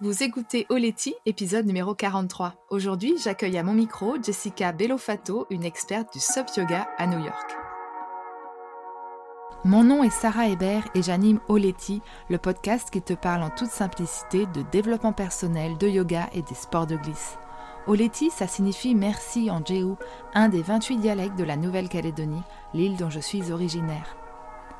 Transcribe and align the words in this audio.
Vous 0.00 0.22
écoutez 0.22 0.64
Oleti, 0.68 1.16
épisode 1.26 1.66
numéro 1.66 1.92
43. 1.92 2.54
Aujourd'hui, 2.70 3.14
j'accueille 3.20 3.58
à 3.58 3.64
mon 3.64 3.74
micro 3.74 4.14
Jessica 4.22 4.70
Bellofato, 4.70 5.48
une 5.50 5.64
experte 5.64 6.12
du 6.12 6.20
SUP 6.20 6.46
Yoga 6.56 6.86
à 6.98 7.08
New 7.08 7.18
York. 7.18 7.56
Mon 9.64 9.82
nom 9.82 10.04
est 10.04 10.10
Sarah 10.10 10.46
Hébert 10.46 10.84
et 10.94 11.02
j'anime 11.02 11.40
Oleti, 11.48 12.00
le 12.30 12.38
podcast 12.38 12.90
qui 12.90 13.02
te 13.02 13.12
parle 13.12 13.42
en 13.42 13.50
toute 13.50 13.70
simplicité 13.70 14.46
de 14.46 14.62
développement 14.70 15.12
personnel, 15.12 15.76
de 15.78 15.88
yoga 15.88 16.28
et 16.32 16.42
des 16.42 16.54
sports 16.54 16.86
de 16.86 16.94
glisse. 16.94 17.36
Oleti, 17.88 18.30
ça 18.30 18.46
signifie 18.46 18.94
merci 18.94 19.50
en 19.50 19.64
Jéhu, 19.64 19.94
un 20.32 20.48
des 20.48 20.62
28 20.62 20.98
dialectes 20.98 21.36
de 21.36 21.42
la 21.42 21.56
Nouvelle-Calédonie, 21.56 22.44
l'île 22.72 22.96
dont 22.98 23.10
je 23.10 23.18
suis 23.18 23.50
originaire. 23.50 24.16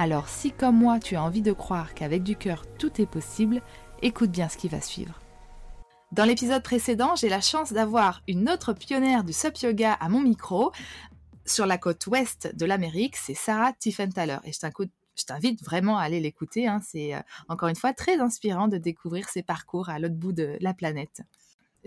Alors 0.00 0.28
si 0.28 0.52
comme 0.52 0.78
moi 0.78 1.00
tu 1.00 1.16
as 1.16 1.22
envie 1.24 1.42
de 1.42 1.50
croire 1.50 1.92
qu'avec 1.92 2.22
du 2.22 2.36
cœur 2.36 2.66
tout 2.78 3.02
est 3.02 3.10
possible, 3.10 3.60
écoute 4.00 4.30
bien 4.30 4.48
ce 4.48 4.56
qui 4.56 4.68
va 4.68 4.80
suivre. 4.80 5.20
Dans 6.12 6.24
l'épisode 6.24 6.62
précédent, 6.62 7.16
j'ai 7.16 7.28
la 7.28 7.40
chance 7.40 7.72
d'avoir 7.72 8.22
une 8.28 8.48
autre 8.48 8.72
pionnière 8.74 9.24
du 9.24 9.32
sup 9.32 9.56
yoga 9.56 9.94
à 9.94 10.08
mon 10.08 10.20
micro. 10.20 10.70
Sur 11.44 11.66
la 11.66 11.78
côte 11.78 12.06
ouest 12.06 12.48
de 12.54 12.64
l'Amérique, 12.64 13.16
c'est 13.16 13.34
Sarah 13.34 13.72
Tiffenthaler. 13.72 14.38
Et 14.44 14.52
je 14.52 15.24
t'invite 15.26 15.64
vraiment 15.64 15.98
à 15.98 16.02
aller 16.02 16.20
l'écouter. 16.20 16.68
Hein. 16.68 16.80
C'est 16.80 17.16
euh, 17.16 17.20
encore 17.48 17.68
une 17.68 17.74
fois 17.74 17.92
très 17.92 18.20
inspirant 18.20 18.68
de 18.68 18.78
découvrir 18.78 19.28
ses 19.28 19.42
parcours 19.42 19.88
à 19.88 19.98
l'autre 19.98 20.14
bout 20.14 20.32
de 20.32 20.56
la 20.60 20.74
planète. 20.74 21.22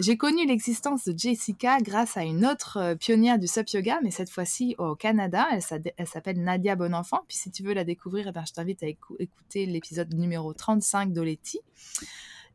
J'ai 0.01 0.17
connu 0.17 0.47
l'existence 0.47 1.05
de 1.07 1.15
Jessica 1.15 1.77
grâce 1.79 2.17
à 2.17 2.23
une 2.23 2.43
autre 2.43 2.77
euh, 2.77 2.95
pionnière 2.95 3.37
du 3.37 3.45
SUP 3.45 3.69
Yoga, 3.69 3.99
mais 4.01 4.09
cette 4.09 4.31
fois-ci 4.31 4.73
au 4.79 4.95
Canada. 4.95 5.47
Elle 5.51 6.07
s'appelle 6.07 6.41
Nadia 6.41 6.75
Bonenfant. 6.75 7.19
Puis 7.27 7.37
si 7.37 7.51
tu 7.51 7.61
veux 7.61 7.75
la 7.75 7.83
découvrir, 7.83 8.27
eh 8.27 8.31
ben, 8.31 8.43
je 8.43 8.51
t'invite 8.51 8.81
à 8.81 8.87
écouter 8.87 9.67
l'épisode 9.67 10.11
numéro 10.15 10.53
35 10.53 11.13
d'Oleti. 11.13 11.59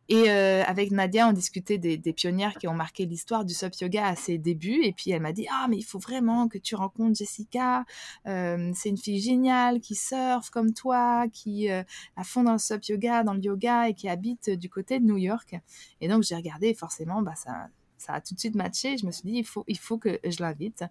Et 0.08 0.30
euh, 0.30 0.62
avec 0.64 0.92
Nadia, 0.92 1.28
on 1.28 1.32
discutait 1.32 1.78
des, 1.78 2.12
pionnières 2.12 2.54
qui 2.54 2.68
ont 2.68 2.74
marqué 2.74 3.06
l'histoire 3.06 3.44
du 3.44 3.54
SUP 3.54 3.74
Yoga 3.80 4.06
à 4.06 4.16
ses 4.16 4.38
débuts. 4.38 4.82
Et 4.84 4.92
puis 4.92 5.10
elle 5.10 5.22
m'a 5.22 5.32
dit 5.32 5.46
Ah, 5.50 5.66
mais 5.68 5.76
il 5.76 5.82
faut 5.82 5.98
vraiment 5.98 6.48
que 6.48 6.58
tu 6.58 6.76
rencontres 6.76 7.16
Jessica. 7.16 7.84
Euh, 8.26 8.70
c'est 8.74 8.88
une 8.88 8.98
fille 8.98 9.20
géniale 9.20 9.80
qui 9.80 9.96
surfe 9.96 10.50
comme 10.50 10.72
toi, 10.72 11.26
qui 11.32 11.70
euh, 11.70 11.82
a 12.16 12.24
fond 12.24 12.44
dans 12.44 12.52
le 12.52 12.58
SUP 12.58 12.84
Yoga, 12.86 13.24
dans 13.24 13.34
le 13.34 13.40
yoga 13.40 13.88
et 13.88 13.94
qui 13.94 14.08
habite 14.08 14.50
du 14.50 14.68
côté 14.68 15.00
de 15.00 15.04
New 15.04 15.16
York. 15.16 15.56
Et 16.00 16.08
donc 16.08 16.22
j'ai 16.22 16.36
regardé, 16.36 16.72
forcément, 16.74 17.22
bah, 17.22 17.34
ça, 17.34 17.68
ça 17.98 18.14
a 18.14 18.20
tout 18.20 18.34
de 18.34 18.38
suite 18.38 18.54
matché. 18.54 18.96
Je 18.98 19.06
me 19.06 19.10
suis 19.10 19.24
dit 19.24 19.38
Il 19.38 19.44
faut, 19.44 19.64
il 19.66 19.78
faut 19.78 19.98
que 19.98 20.20
je 20.24 20.40
l'invite. 20.40 20.84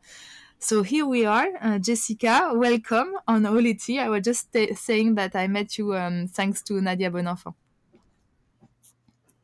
So 0.59 0.83
here 0.83 1.05
we 1.05 1.25
are, 1.25 1.47
uh, 1.63 1.79
Jessica. 1.81 2.51
Welcome 2.53 3.09
on 3.27 3.43
Oleti. 3.43 3.97
I 3.97 4.09
was 4.09 4.21
just 4.23 4.49
saying 4.75 5.15
that 5.15 5.31
I 5.35 5.47
met 5.47 5.77
you 5.77 5.93
um, 5.93 6.27
thanks 6.27 6.63
to 6.63 6.81
Nadia 6.81 7.09
Bonenfant. 7.09 7.55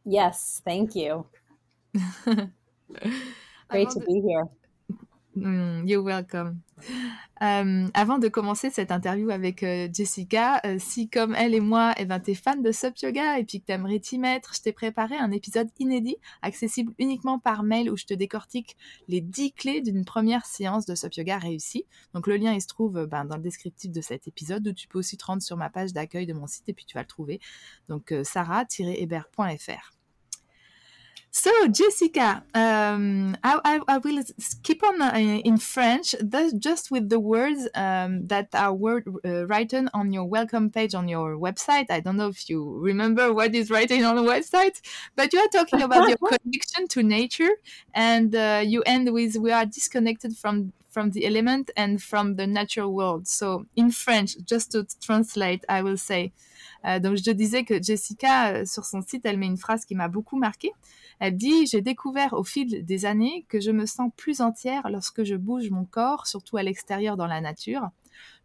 Yes, 0.06 0.62
thank 0.64 0.96
you. 0.96 1.28
Great 3.70 3.90
to 3.92 4.00
be 4.02 4.22
here. 4.22 4.46
Mm, 5.36 5.88
you're 5.88 6.04
welcome. 6.04 6.60
Euh, 7.42 7.88
avant 7.94 8.20
de 8.20 8.28
commencer 8.28 8.70
cette 8.70 8.92
interview 8.92 9.30
avec 9.30 9.64
euh, 9.64 9.88
Jessica, 9.92 10.62
euh, 10.66 10.78
si 10.78 11.10
comme 11.10 11.33
elle 11.36 11.55
et 11.55 11.60
moi, 11.60 11.94
eh 11.98 12.05
ben, 12.05 12.20
t'es 12.20 12.36
fan 12.36 12.61
de 12.61 12.72
Sup 12.72 12.98
Yoga 13.02 13.39
et 13.39 13.45
puis 13.45 13.61
que 13.61 13.66
t'aimerais 13.67 14.00
t'y 14.00 14.20
mettre, 14.20 14.54
je 14.54 14.61
t'ai 14.61 14.73
préparé 14.73 15.16
un 15.16 15.32
épisode 15.32 15.70
inédit, 15.80 16.17
accessible 16.42 16.94
uniquement 17.00 17.39
par 17.39 17.64
mail 17.64 17.89
où 17.89 17.98
je 17.98 18.05
te 18.05 18.14
décortique 18.14 18.76
les 19.08 19.22
10 19.22 19.54
clés 19.54 19.82
d'une 19.82 20.05
première 20.05 20.45
séance 20.45 20.86
de 20.86 20.95
Sup 20.95 21.14
Yoga 21.14 21.38
réussie. 21.38 21.86
Donc 22.14 22.28
le 22.28 22.36
lien, 22.36 22.54
il 22.54 22.61
se 22.61 22.67
trouve 22.67 23.05
ben, 23.05 23.26
dans 23.26 23.38
le 23.38 23.44
descriptif 23.44 23.92
de 23.92 24.02
cet 24.02 24.28
épisode 24.28 24.67
où 24.67 24.73
tu 24.73 24.88
peux 24.88 25.00
aussi 25.00 25.17
te 25.17 25.26
rendre 25.26 25.42
sur 25.42 25.58
ma 25.58 25.70
page 25.70 25.94
d'accueil 25.94 26.26
de 26.26 26.34
mon 26.34 26.45
site 26.45 26.67
et 26.67 26.73
puis 26.73 26.86
tu 26.86 26.95
vas 26.95 27.02
le 27.02 27.08
trouver. 27.08 27.39
Donc 27.88 28.14
sarah-hébert.fr. 28.23 30.01
So, 31.33 31.49
Jessica, 31.69 32.43
um, 32.53 33.37
I, 33.42 33.58
I, 33.64 33.80
I, 33.87 33.97
will 33.99 34.21
keep 34.64 34.83
on 34.83 35.02
uh, 35.02 35.15
in 35.15 35.58
French, 35.59 36.14
just 36.59 36.92
with 36.92 37.08
the 37.08 37.21
words 37.21 37.69
um, 37.73 38.27
that 38.27 38.49
are 38.53 38.73
word, 38.73 39.08
uh, 39.23 39.47
written 39.47 39.89
on 39.93 40.11
your 40.11 40.25
welcome 40.25 40.69
page 40.69 40.93
on 40.93 41.08
your 41.08 41.37
website. 41.37 41.86
I 41.89 42.02
don't 42.02 42.17
know 42.17 42.27
if 42.27 42.49
you 42.49 42.77
remember 42.80 43.33
what 43.33 43.55
is 43.55 43.71
written 43.71 44.03
on 44.03 44.17
the 44.17 44.23
website, 44.23 44.81
but 45.15 45.31
you 45.31 45.39
are 45.39 45.47
talking 45.47 45.81
about 45.81 46.09
your 46.09 46.17
connection 46.43 46.89
to 46.89 47.02
nature, 47.02 47.52
and 47.93 48.36
uh, 48.36 48.61
you 48.65 48.83
end 48.86 49.13
with 49.13 49.37
"We 49.37 49.53
are 49.53 49.65
disconnected 49.65 50.36
from 50.36 50.73
from 50.92 51.10
the 51.12 51.24
element 51.24 51.72
and 51.78 51.98
from 51.98 52.36
the 52.36 52.46
natural 52.48 52.92
world." 52.94 53.26
So, 53.26 53.66
in 53.76 53.90
French, 53.90 54.38
just 54.46 54.72
to 54.74 54.84
translate, 55.00 55.66
I 55.70 55.82
will 55.82 55.98
say. 55.98 56.34
Euh, 56.86 57.00
donc, 57.00 57.18
je 57.18 57.32
disais 57.32 57.64
que 57.64 57.82
Jessica, 57.82 58.54
euh, 58.54 58.66
sur 58.66 58.86
son 58.86 59.02
site, 59.02 59.26
elle 59.26 59.38
met 59.38 59.48
une 59.48 59.58
phrase 59.58 59.86
qui 59.86 59.96
m'a 59.96 60.08
beaucoup 60.08 60.38
marquée. 60.38 60.72
Elle 61.20 61.38
dit 61.38 61.68
J'ai 61.68 61.82
découvert 61.82 62.34
au 62.34 62.44
fil 62.44 62.84
des 62.86 63.06
années 63.06 63.46
que 63.48 63.60
je 63.60 63.72
me 63.72 63.86
sens 63.86 64.12
plus 64.18 64.42
entière 64.42 64.90
lorsque 64.90 65.24
je 65.24 65.36
bouge 65.36 65.70
mon 65.70 65.86
corps, 65.86 66.28
surtout 66.28 66.58
à 66.58 66.64
l'extérieur 66.64 67.18
dans 67.18 67.28
la 67.28 67.42
nature. 67.42 67.90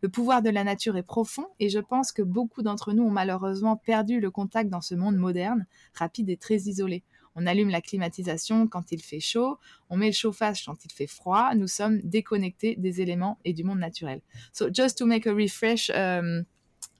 Le 0.03 0.09
pouvoir 0.09 0.43
de 0.43 0.51
la 0.51 0.65
nature 0.65 0.97
est 0.97 1.03
profond 1.03 1.47
et 1.59 1.69
je 1.69 1.78
pense 1.78 2.13
que 2.13 2.23
beaucoup 2.23 2.63
d'entre 2.63 2.93
nous 2.93 3.05
ont 3.05 3.11
malheureusement 3.11 3.77
perdu 3.77 4.21
le 4.21 4.31
contact 4.31 4.71
dans 4.71 4.81
ce 4.81 4.95
monde 4.95 5.17
moderne, 5.17 5.67
rapide 5.95 6.28
et 6.31 6.37
très 6.37 6.57
isolé. 6.57 7.03
On 7.36 7.47
allume 7.47 7.69
la 7.69 7.80
climatisation 7.80 8.66
quand 8.66 8.92
il 8.92 9.02
fait 9.02 9.20
chaud, 9.20 9.58
on 9.91 9.97
met 9.97 10.06
le 10.06 10.12
chauffage 10.12 10.64
quand 10.64 10.84
il 10.84 10.92
fait 10.92 11.06
froid, 11.06 11.54
nous 11.54 11.69
sommes 11.69 12.00
déconnectés 12.02 12.76
des 12.76 13.00
éléments 13.00 13.38
et 13.44 13.52
du 13.52 13.62
monde 13.62 13.78
naturel. 13.78 14.20
So 14.52 14.69
just 14.72 14.98
to 14.98 15.06
make 15.06 15.26
a 15.26 15.34
refresh, 15.34 15.91
um, 15.91 16.44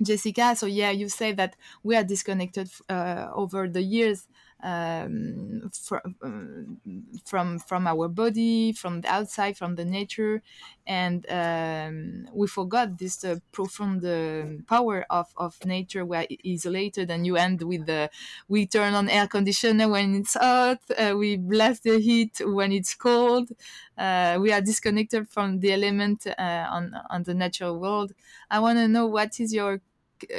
Jessica, 0.01 0.55
so 0.55 0.67
yeah, 0.67 0.93
you 0.93 1.09
say 1.09 1.33
that 1.33 1.53
we 1.83 1.97
are 1.97 2.05
disconnected 2.05 2.69
uh, 2.91 3.29
over 3.35 3.67
the 3.67 3.83
years 3.83 4.29
um, 4.63 5.71
from 5.73 6.81
from 7.25 7.59
from 7.59 7.87
our 7.87 8.09
body, 8.09 8.73
from 8.73 9.01
the 9.03 9.09
outside, 9.09 9.57
from 9.57 9.75
the 9.77 9.85
nature, 9.85 10.43
and 10.87 11.27
um, 11.31 12.29
we 12.33 12.47
forgot 12.47 12.99
this 12.99 13.23
uh, 13.25 13.37
profound 13.53 14.05
uh, 14.05 14.47
power 14.67 15.05
of, 15.11 15.33
of 15.37 15.63
nature. 15.65 16.05
We 16.05 16.17
are 16.17 16.27
isolated, 16.47 17.11
and 17.11 17.27
you 17.27 17.37
end 17.37 17.63
with 17.63 17.87
the 17.87 18.11
we 18.49 18.67
turn 18.67 18.95
on 18.95 19.09
air 19.09 19.27
conditioner 19.29 19.89
when 19.89 20.15
it's 20.15 20.35
hot, 20.35 20.81
uh, 20.97 21.15
we 21.17 21.37
blast 21.37 21.83
the 21.83 21.99
heat 21.99 22.41
when 22.45 22.73
it's 22.73 22.95
cold. 22.95 23.51
Uh, 23.97 24.39
we 24.41 24.53
are 24.53 24.61
disconnected 24.61 25.29
from 25.29 25.61
the 25.61 25.73
element 25.73 26.27
uh, 26.27 26.67
on 26.71 26.95
on 27.11 27.23
the 27.25 27.35
natural 27.35 27.79
world. 27.79 28.13
I 28.51 28.61
want 28.61 28.79
to 28.79 28.89
know 28.89 29.07
what 29.07 29.39
is 29.41 29.53
your 29.53 29.81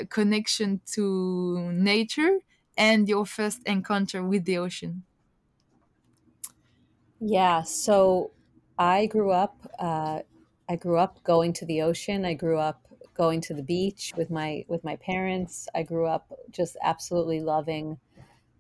connection 0.09 0.81
to 0.87 1.71
nature 1.71 2.39
and 2.77 3.09
your 3.09 3.25
first 3.25 3.63
encounter 3.65 4.23
with 4.23 4.45
the 4.45 4.57
ocean? 4.57 5.03
Yeah, 7.19 7.63
so 7.63 8.31
I 8.77 9.07
grew 9.07 9.31
up. 9.31 9.55
Uh, 9.79 10.21
I 10.69 10.75
grew 10.75 10.97
up 10.97 11.23
going 11.23 11.53
to 11.53 11.65
the 11.65 11.81
ocean. 11.81 12.25
I 12.25 12.33
grew 12.33 12.57
up 12.57 12.87
going 13.13 13.41
to 13.41 13.53
the 13.53 13.63
beach 13.63 14.13
with 14.15 14.29
my 14.29 14.65
with 14.67 14.83
my 14.83 14.95
parents. 14.97 15.67
I 15.73 15.83
grew 15.83 16.05
up 16.05 16.31
just 16.51 16.77
absolutely 16.83 17.41
loving 17.41 17.99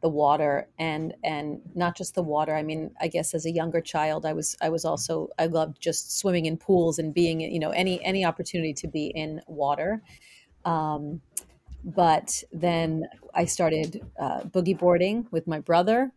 the 0.01 0.09
water 0.09 0.69
and 0.79 1.15
and 1.23 1.61
not 1.75 1.97
just 1.97 2.15
the 2.15 2.23
water. 2.23 2.55
I 2.55 2.63
mean, 2.63 2.95
I 3.01 3.07
guess 3.09 3.33
as 3.33 3.45
a 3.45 3.51
younger 3.51 3.81
child, 3.81 4.25
I 4.25 4.33
was 4.33 4.57
I 4.61 4.69
was 4.69 4.85
also 4.85 5.29
I 5.39 5.47
loved 5.47 5.81
just 5.81 6.19
swimming 6.19 6.45
in 6.45 6.57
pools 6.57 6.99
and 6.99 7.13
being 7.13 7.41
you 7.41 7.59
know 7.59 7.71
any 7.71 8.03
any 8.05 8.25
opportunity 8.25 8.73
to 8.75 8.87
be 8.87 9.07
in 9.07 9.41
water. 9.47 10.01
Um, 10.65 11.21
but 11.83 12.43
then 12.51 13.05
I 13.33 13.45
started 13.45 14.05
uh, 14.19 14.41
boogie 14.41 14.77
boarding 14.77 15.27
with 15.31 15.47
my 15.47 15.59
brother, 15.59 16.11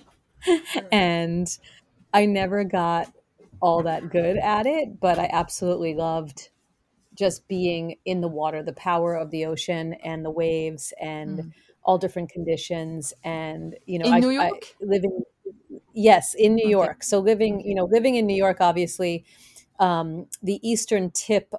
and 0.92 1.58
I 2.12 2.26
never 2.26 2.64
got 2.64 3.12
all 3.60 3.82
that 3.82 4.10
good 4.10 4.36
at 4.38 4.66
it, 4.66 5.00
but 5.00 5.18
I 5.18 5.28
absolutely 5.32 5.94
loved 5.94 6.48
just 7.14 7.46
being 7.48 7.96
in 8.04 8.20
the 8.20 8.28
water, 8.28 8.62
the 8.62 8.72
power 8.72 9.14
of 9.14 9.30
the 9.30 9.44
ocean 9.44 9.94
and 10.02 10.24
the 10.24 10.30
waves 10.30 10.92
and 11.00 11.38
mm. 11.38 11.52
all 11.82 11.98
different 11.98 12.30
conditions. 12.30 13.12
And 13.22 13.76
you 13.84 13.98
know, 13.98 14.06
in 14.06 14.14
I, 14.14 14.20
New 14.20 14.30
York, 14.30 14.64
I, 14.80 14.84
living 14.84 15.22
yes, 15.92 16.34
in 16.34 16.54
New 16.54 16.64
okay. 16.64 16.70
York. 16.70 17.02
So 17.04 17.18
living, 17.20 17.60
you 17.60 17.74
know, 17.74 17.84
living 17.84 18.14
in 18.14 18.26
New 18.26 18.36
York, 18.36 18.58
obviously, 18.60 19.24
um, 19.78 20.26
the 20.42 20.60
eastern 20.68 21.10
tip 21.10 21.54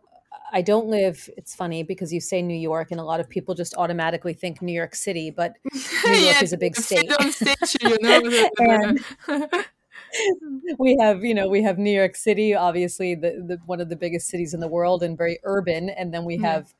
I 0.51 0.62
don't 0.62 0.88
live. 0.88 1.30
It's 1.38 1.56
funny 1.56 1.83
because 1.83 2.12
you 2.12 2.19
say 2.19 2.42
New 2.42 2.57
York, 2.57 2.92
and 2.92 3.00
a 3.00 3.03
lot 3.03 3.19
of 3.19 3.30
people 3.30 3.56
just 3.56 3.74
automatically 3.77 4.33
think 4.33 4.62
New 4.62 4.74
York 4.74 4.95
City, 4.95 5.31
but 5.31 5.53
New 6.06 6.12
York 6.13 6.42
is 6.44 6.53
a 6.53 6.57
big 6.57 6.75
state. 6.75 7.09
state 7.31 7.57
you 7.81 7.98
know? 8.01 8.95
we 10.77 10.98
have 11.00 11.24
you 11.24 11.33
know 11.33 11.48
we 11.48 11.62
have 11.63 11.77
new 11.77 11.92
york 11.92 12.15
city 12.15 12.53
obviously 12.53 13.15
the, 13.15 13.44
the 13.48 13.57
one 13.65 13.80
of 13.80 13.88
the 13.88 13.95
biggest 13.95 14.27
cities 14.27 14.53
in 14.53 14.59
the 14.59 14.68
world 14.68 15.03
and 15.03 15.18
very 15.18 15.39
urban 15.44 15.89
and 15.89 16.13
then 16.13 16.25
we 16.25 16.36
Yeah. 16.36 16.51
have 16.53 16.74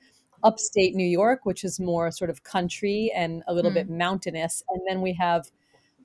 upstate 0.44 0.96
new 0.96 1.06
york 1.08 1.46
which 1.46 1.64
is 1.64 1.80
more 1.80 2.12
sort 2.12 2.30
of 2.30 2.44
country 2.44 3.12
and 3.16 3.42
a 3.48 3.54
little 3.54 3.72
Mm. 3.72 3.76
bit 3.76 3.90
mountainous 3.90 4.64
and 4.70 4.82
then 4.88 5.02
we 5.02 5.14
have 5.14 5.50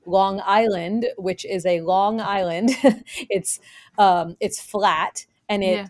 long 0.04 0.40
island 0.44 1.06
which 1.16 1.44
is 1.44 1.66
a 1.66 1.80
long 1.80 2.20
island 2.20 2.70
it's 3.28 3.58
um 3.98 4.36
it's 4.38 4.60
flat 4.60 5.26
and 5.48 5.64
it 5.64 5.68
Yeah. 5.78 5.86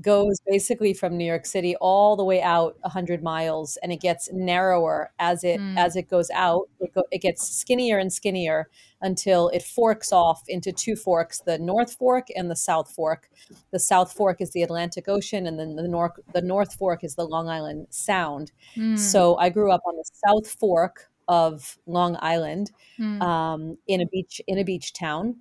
Goes 0.00 0.40
basically 0.46 0.92
from 0.92 1.16
New 1.16 1.24
York 1.24 1.46
City 1.46 1.76
all 1.76 2.16
the 2.16 2.24
way 2.24 2.42
out 2.42 2.76
100 2.82 3.22
miles 3.22 3.76
and 3.82 3.92
it 3.92 4.00
gets 4.00 4.28
narrower 4.32 5.12
as 5.20 5.44
it 5.44 5.60
Mm. 5.60 5.78
as 5.78 5.94
it 5.96 6.08
goes 6.10 6.30
out 6.34 6.68
it, 6.80 6.92
go, 6.94 7.04
it 7.12 7.18
gets 7.22 7.48
skinnier 7.48 7.98
and 7.98 8.12
skinnier 8.12 8.68
until 9.02 9.48
it 9.50 9.62
forks 9.62 10.12
off 10.12 10.42
into 10.48 10.72
two 10.72 10.96
forks 10.96 11.40
the 11.40 11.58
North 11.58 11.94
Fork 11.94 12.26
and 12.34 12.50
the 12.50 12.56
South 12.56 12.90
Fork 12.90 13.30
the 13.70 13.78
South 13.78 14.12
Fork 14.12 14.40
is 14.40 14.50
the 14.50 14.62
Atlantic 14.64 15.08
Ocean 15.08 15.46
and 15.46 15.58
then 15.60 15.76
the 15.76 15.86
North 15.86 16.18
the 16.32 16.42
North 16.42 16.74
Fork 16.74 17.04
is 17.04 17.14
the 17.14 17.24
Long 17.26 17.48
Island 17.48 17.86
Sound 17.90 18.50
Mm. 18.76 18.98
so 18.98 19.36
I 19.36 19.48
grew 19.48 19.70
up 19.70 19.82
on 19.86 19.94
the 19.96 20.04
South 20.26 20.50
Fork 20.50 21.08
of 21.28 21.78
Long 21.86 22.16
Island 22.20 22.72
Mm. 22.98 23.22
um, 23.22 23.78
in 23.86 24.00
a 24.00 24.06
beach 24.06 24.40
in 24.46 24.58
a 24.58 24.64
beach 24.64 24.92
town 24.92 25.36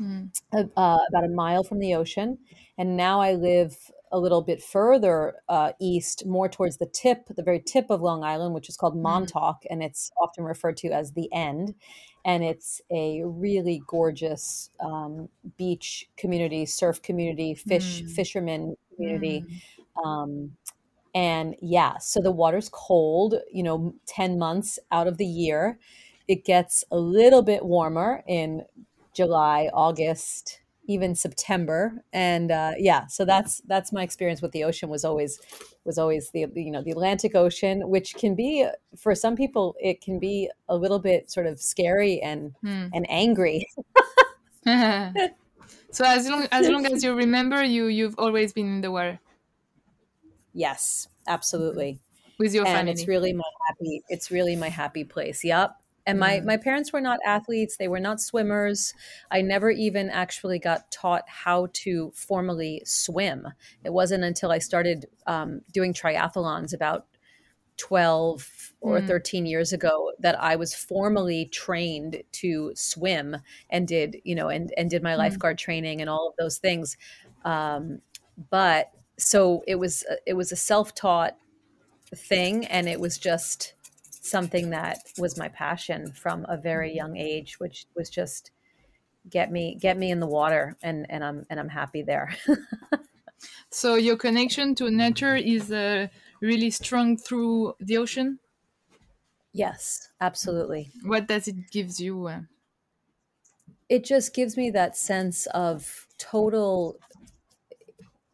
Mm. 0.00 0.30
uh, 0.52 0.64
about 1.08 1.24
a 1.24 1.28
mile 1.28 1.64
from 1.64 1.78
the 1.78 1.94
ocean. 1.94 2.38
And 2.78 2.96
now 2.96 3.20
I 3.20 3.32
live 3.34 3.90
a 4.12 4.18
little 4.18 4.42
bit 4.42 4.62
further 4.62 5.34
uh, 5.48 5.72
east, 5.80 6.26
more 6.26 6.48
towards 6.48 6.76
the 6.76 6.86
tip, 6.86 7.26
the 7.34 7.42
very 7.42 7.60
tip 7.60 7.90
of 7.90 8.00
Long 8.02 8.22
Island, 8.22 8.54
which 8.54 8.68
is 8.68 8.76
called 8.76 8.94
Mm. 8.96 9.02
Montauk, 9.02 9.64
and 9.68 9.82
it's 9.82 10.10
often 10.22 10.44
referred 10.44 10.76
to 10.78 10.88
as 10.88 11.12
the 11.12 11.32
end. 11.32 11.74
And 12.24 12.44
it's 12.44 12.80
a 12.90 13.22
really 13.24 13.82
gorgeous 13.86 14.70
um, 14.80 15.28
beach 15.56 16.08
community, 16.16 16.66
surf 16.66 17.02
community, 17.02 17.54
fish 17.54 18.02
Mm. 18.02 18.10
fisherman 18.10 18.76
community. 18.94 19.44
Mm. 19.96 20.04
Um, 20.06 20.56
and 21.14 21.56
yeah, 21.62 21.96
so 21.98 22.20
the 22.20 22.30
water's 22.30 22.68
cold, 22.68 23.34
you 23.50 23.62
know, 23.62 23.94
10 24.06 24.38
months 24.38 24.78
out 24.92 25.06
of 25.06 25.16
the 25.16 25.26
year. 25.26 25.78
It 26.28 26.44
gets 26.44 26.84
a 26.90 26.98
little 26.98 27.42
bit 27.42 27.64
warmer 27.64 28.22
in 28.26 28.64
July, 29.16 29.70
August, 29.72 30.60
even 30.86 31.14
September. 31.14 32.04
And 32.12 32.50
uh, 32.52 32.72
yeah, 32.78 33.06
so 33.06 33.24
that's 33.24 33.60
that's 33.66 33.92
my 33.92 34.02
experience 34.02 34.42
with 34.42 34.52
the 34.52 34.64
ocean 34.64 34.88
was 34.88 35.04
always 35.04 35.40
was 35.84 35.98
always 35.98 36.30
the 36.30 36.46
you 36.54 36.70
know 36.70 36.82
the 36.82 36.92
Atlantic 36.92 37.34
Ocean, 37.34 37.88
which 37.88 38.14
can 38.14 38.34
be 38.36 38.66
for 38.96 39.14
some 39.14 39.34
people 39.36 39.74
it 39.80 40.00
can 40.00 40.18
be 40.20 40.50
a 40.68 40.76
little 40.76 40.98
bit 41.00 41.30
sort 41.30 41.46
of 41.46 41.60
scary 41.60 42.20
and 42.20 42.54
Mm. 42.64 42.90
and 42.92 43.06
angry. 43.08 43.66
so 45.92 46.04
as 46.04 46.28
long 46.28 46.46
as 46.52 46.68
long 46.68 46.84
as 46.86 47.02
you 47.02 47.14
remember, 47.14 47.62
you 47.64 47.86
you've 47.86 48.18
always 48.18 48.52
been 48.52 48.66
in 48.66 48.80
the 48.80 48.90
water 48.90 49.18
yes, 50.52 51.08
absolutely. 51.28 52.00
with 52.38 52.54
your 52.54 52.66
and 52.66 52.76
family. 52.76 52.92
it's 52.92 53.06
really 53.08 53.32
my 53.32 53.50
happy 53.68 54.02
it's 54.08 54.30
really 54.30 54.56
my 54.56 54.68
happy 54.68 55.04
place 55.04 55.44
yep 55.44 55.76
and 56.06 56.18
my 56.18 56.40
my 56.40 56.56
parents 56.56 56.92
were 56.92 57.00
not 57.00 57.18
athletes. 57.26 57.76
They 57.76 57.88
were 57.88 58.00
not 58.00 58.20
swimmers. 58.20 58.94
I 59.30 59.42
never 59.42 59.70
even 59.70 60.10
actually 60.10 60.58
got 60.58 60.90
taught 60.90 61.24
how 61.28 61.68
to 61.84 62.12
formally 62.14 62.82
swim. 62.84 63.48
It 63.84 63.92
wasn't 63.92 64.24
until 64.24 64.50
i 64.52 64.58
started 64.58 65.06
um, 65.26 65.62
doing 65.72 65.92
triathlons 65.92 66.72
about 66.74 67.06
12 67.76 68.72
or 68.80 69.00
Mm. 69.00 69.06
13 69.06 69.44
years 69.46 69.72
ago 69.72 70.12
that 70.18 70.40
i 70.40 70.56
was 70.56 70.74
formally 70.74 71.46
trained 71.46 72.22
to 72.32 72.72
swim 72.74 73.36
and 73.70 73.86
did 73.88 74.16
you 74.24 74.34
know 74.34 74.48
and 74.48 74.72
and 74.78 74.88
did 74.90 75.02
my 75.02 75.14
Mm. 75.16 75.18
lifeguard 75.18 75.58
training 75.58 76.00
and 76.00 76.08
all 76.10 76.28
of 76.28 76.34
those 76.38 76.58
things. 76.58 76.96
Um, 77.44 78.00
but 78.50 78.92
so 79.18 79.62
it 79.66 79.76
was 79.76 80.04
it 80.26 80.34
was 80.34 80.52
a 80.52 80.56
self-taught 80.56 81.38
thing 82.14 82.66
and 82.66 82.88
it 82.88 83.00
was 83.00 83.18
just 83.18 83.74
something 84.26 84.70
that 84.70 84.98
was 85.18 85.38
my 85.38 85.48
passion 85.48 86.12
from 86.12 86.46
a 86.48 86.56
very 86.56 86.94
young 86.94 87.16
age 87.16 87.60
which 87.60 87.86
was 87.94 88.10
just 88.10 88.50
get 89.30 89.50
me 89.52 89.76
get 89.80 89.98
me 89.98 90.10
in 90.10 90.20
the 90.20 90.26
water 90.26 90.76
and 90.82 91.06
and 91.10 91.24
I'm 91.24 91.46
and 91.50 91.60
I'm 91.60 91.68
happy 91.70 92.02
there 92.02 92.36
so 93.70 93.94
your 93.94 94.16
connection 94.16 94.74
to 94.76 94.90
nature 94.90 95.36
is 95.36 95.70
uh, 95.70 96.08
really 96.40 96.70
strong 96.70 97.16
through 97.16 97.74
the 97.80 97.96
ocean. 97.98 98.38
yes 99.52 100.10
absolutely 100.20 100.92
What 101.00 101.26
does 101.26 101.48
it 101.48 101.70
gives 101.70 102.00
you? 102.00 102.26
Uh, 102.26 102.40
it 103.88 104.04
just 104.04 104.34
gives 104.34 104.56
me 104.56 104.70
that 104.70 104.96
sense 104.96 105.46
of 105.46 106.06
total 106.18 106.98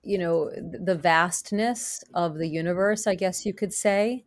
you 0.03 0.19
know 0.19 0.51
the 0.51 0.95
vastness 0.97 2.03
of 2.15 2.35
the 2.39 2.49
universe 2.49 3.07
i 3.07 3.15
guess 3.15 3.47
you 3.47 3.55
could 3.55 3.73
say 3.73 4.25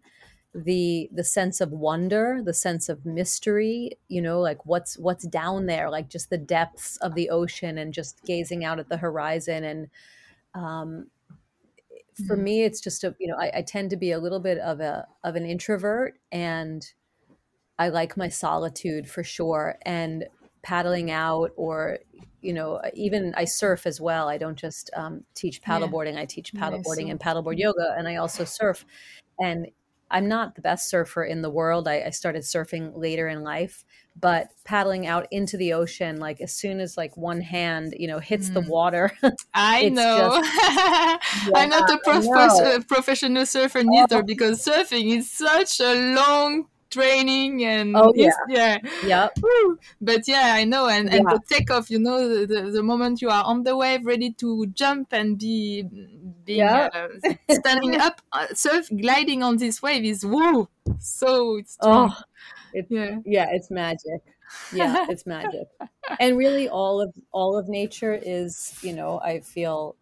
the 0.56 1.10
the 1.14 1.24
sense 1.24 1.60
of 1.62 1.72
wonder 1.72 2.42
the 2.46 2.54
sense 2.54 2.88
of 2.90 3.06
mystery 3.06 3.92
you 4.08 4.22
know 4.22 4.40
like 4.40 4.66
what's 4.66 4.98
what's 4.98 5.28
down 5.28 5.66
there 5.66 5.90
like 5.90 6.10
just 6.10 6.30
the 6.30 6.38
depths 6.38 6.98
of 6.98 7.14
the 7.16 7.30
ocean 7.30 7.78
and 7.78 7.94
just 7.94 8.24
gazing 8.26 8.64
out 8.64 8.80
at 8.80 8.90
the 8.90 8.98
horizon. 8.98 9.64
And 9.66 9.90
um 10.56 11.12
for 12.16 12.36
Mm. 12.36 12.44
me 12.44 12.64
it's 12.64 12.80
just 12.82 13.04
a 13.04 13.16
you 13.20 13.28
know 13.28 13.36
I, 13.38 13.52
I 13.58 13.62
tend 13.62 13.90
to 13.90 13.98
be 13.98 14.12
a 14.12 14.20
little 14.20 14.40
bit 14.40 14.58
of 14.60 14.80
a 14.80 15.08
of 15.24 15.36
an 15.36 15.46
introvert 15.46 16.18
and 16.32 16.86
i 17.80 17.90
like 17.90 18.18
my 18.18 18.30
solitude 18.30 19.10
for 19.10 19.24
sure. 19.24 19.78
And 19.86 20.28
paddling 20.64 21.12
out 21.12 21.52
or 21.58 22.00
you 22.42 22.54
know 22.54 22.82
even 22.96 23.34
i 23.38 23.46
surf 23.46 23.86
as 23.88 24.02
well. 24.02 24.30
I 24.30 24.38
don't 24.40 24.58
just 24.58 24.90
um, 24.96 25.26
teach 25.36 25.62
Yeah. 25.66 25.92
paddleboarding. 25.92 26.18
I 26.18 26.26
teach 26.26 26.54
Yeah, 26.54 26.70
I 26.76 26.78
paddleboarding 26.78 27.12
and 27.12 27.20
paddleboard 27.20 27.60
yoga 27.60 27.96
and 27.98 28.08
i 28.08 28.18
also 28.18 28.46
surf. 28.46 28.86
And 29.40 29.68
i'm 30.12 30.28
not 30.28 30.56
the 30.56 30.62
best 30.62 30.90
surfer 30.90 31.24
in 31.24 31.42
the 31.42 31.50
world 31.50 31.88
I, 31.88 32.04
I 32.06 32.10
started 32.12 32.44
surfing 32.44 32.92
later 32.96 33.28
in 33.28 33.44
life 33.44 33.84
but 34.16 34.48
paddling 34.64 35.08
out 35.08 35.28
into 35.32 35.58
the 35.58 35.74
ocean 35.74 36.18
like 36.18 36.42
as 36.42 36.54
soon 36.54 36.80
as 36.80 36.98
like 36.98 37.18
one 37.18 37.42
hand 37.42 37.94
you 37.98 38.08
know 38.08 38.20
hits 38.20 38.50
the 38.50 38.62
Mm. 38.62 38.70
water 38.70 39.12
I 39.54 39.90
know. 39.90 40.42
I'm 41.56 41.70
not 41.70 41.90
a 41.90 41.98
prof- 41.98 42.24
know. 42.24 42.80
professional 42.88 43.46
surfer 43.46 43.84
neither 43.84 44.24
because 44.24 44.64
surfing 44.66 45.18
is 45.18 45.32
such 45.32 45.80
a 45.80 45.94
long 46.16 46.68
training 46.96 47.64
and 47.66 47.90
Oh, 47.94 48.12
yeah. 48.16 48.78
yep 49.02 49.32
But 50.02 50.28
yeah, 50.28 50.54
I 50.60 50.64
know. 50.66 50.88
And, 50.88 51.10
and 51.10 51.24
Yeah. 51.24 51.34
the 51.34 51.40
takeoff, 51.50 51.90
you 51.90 52.00
know, 52.00 52.18
the, 52.28 52.46
the, 52.46 52.72
the 52.72 52.84
moment 52.84 53.22
you 53.22 53.30
are 53.30 53.44
on 53.44 53.64
the 53.64 53.76
wave, 53.78 54.06
ready 54.06 54.32
to 54.34 54.68
jump 54.68 55.14
and 55.14 55.38
be 55.38 55.84
being 56.46 56.76
Yeah. 56.76 56.90
uh, 56.94 57.10
standing 57.50 57.96
up, 58.00 58.22
uh, 58.32 58.48
surf, 58.54 58.88
gliding 58.96 59.44
on 59.44 59.58
this 59.58 59.82
wave 59.82 60.06
is 60.06 60.26
woo. 60.26 60.68
So 61.00 61.58
it's 61.58 61.78
oh 61.82 62.16
it's 62.74 62.90
Yeah. 62.90 63.20
yeah 63.24 63.48
it's 63.52 63.70
magic 63.72 64.22
yeah 64.72 64.98
it's 65.08 65.26
magic 65.26 65.68
and 66.20 66.38
really 66.38 66.68
all 66.70 67.02
of 67.02 67.14
all 67.32 67.58
of 67.58 67.68
nature 67.68 68.14
is 68.14 68.76
you 68.82 68.94
know 68.94 69.20
i 69.22 69.40
feel 69.42 69.96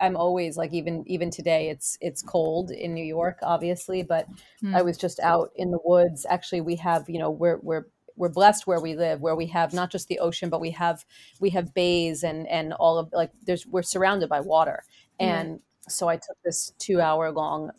i'm 0.00 0.16
always 0.16 0.56
like 0.56 0.72
even 0.72 1.04
even 1.06 1.30
today 1.30 1.68
it's 1.68 1.96
it's 2.00 2.22
cold 2.22 2.70
in 2.70 2.94
new 2.94 3.04
york 3.04 3.38
obviously 3.42 4.02
but 4.02 4.26
i 4.28 4.80
Mm. 4.80 4.84
was 4.84 4.96
just 4.98 5.20
out 5.20 5.50
in 5.56 5.70
the 5.70 5.78
woods 5.84 6.26
actually 6.28 6.60
we 6.60 6.76
have 6.76 7.08
you 7.08 7.18
know 7.18 7.30
we're 7.30 7.58
we're 7.62 7.86
we're 8.16 8.28
blessed 8.28 8.66
where 8.66 8.80
we 8.80 8.96
live 8.96 9.20
where 9.20 9.36
we 9.36 9.46
have 9.46 9.72
not 9.72 9.90
just 9.90 10.08
the 10.08 10.18
ocean 10.18 10.50
but 10.50 10.60
we 10.60 10.70
have 10.72 11.04
we 11.40 11.50
have 11.50 11.72
bays 11.74 12.22
and 12.24 12.46
and 12.48 12.72
all 12.74 12.98
of 12.98 13.08
like 13.12 13.30
there's 13.46 13.66
we're 13.66 13.82
surrounded 13.82 14.28
by 14.28 14.40
water 14.40 14.82
Yeah. 15.20 15.40
and 15.40 15.60
so 15.88 16.08
i 16.08 16.16
took 16.16 16.36
this 16.44 16.72
two 16.78 17.00
hour 17.00 17.30
long 17.30 17.70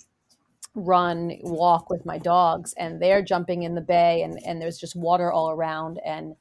run 0.76 1.32
walk 1.42 1.90
with 1.90 2.06
my 2.06 2.18
dogs 2.18 2.74
and 2.78 3.02
they're 3.02 3.22
jumping 3.24 3.64
in 3.64 3.76
the 3.76 3.82
bay 3.82 4.22
and 4.22 4.40
and 4.46 4.62
there's 4.62 4.78
just 4.78 4.96
water 4.96 5.32
all 5.32 5.50
around 5.52 6.00
and 6.06 6.36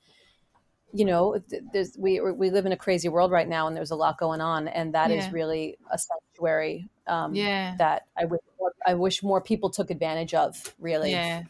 you 0.93 1.05
know 1.05 1.41
there's 1.73 1.97
we 1.99 2.21
we 2.21 2.51
live 2.51 2.67
in 2.67 2.73
a 2.73 2.77
crazy 2.77 3.09
world 3.09 3.31
right 3.31 3.49
now 3.49 3.67
and 3.67 3.77
there's 3.77 3.91
a 3.91 3.97
lot 3.97 4.19
going 4.19 4.41
on 4.41 4.69
and 4.69 4.95
that 4.95 5.11
is 5.11 5.31
Yeah. 5.31 5.33
really 5.33 5.79
a 5.91 5.99
sanctuary 5.99 6.89
um 7.07 7.51
Yeah. 7.51 7.79
that 7.79 8.07
i 8.17 8.25
wish 8.25 8.41
more, 8.59 8.73
i 8.87 8.95
wish 8.95 9.23
more 9.23 9.41
people 9.41 9.71
took 9.71 9.91
advantage 9.91 10.35
of 10.35 10.75
really 10.79 11.23
Yeah. 11.23 11.45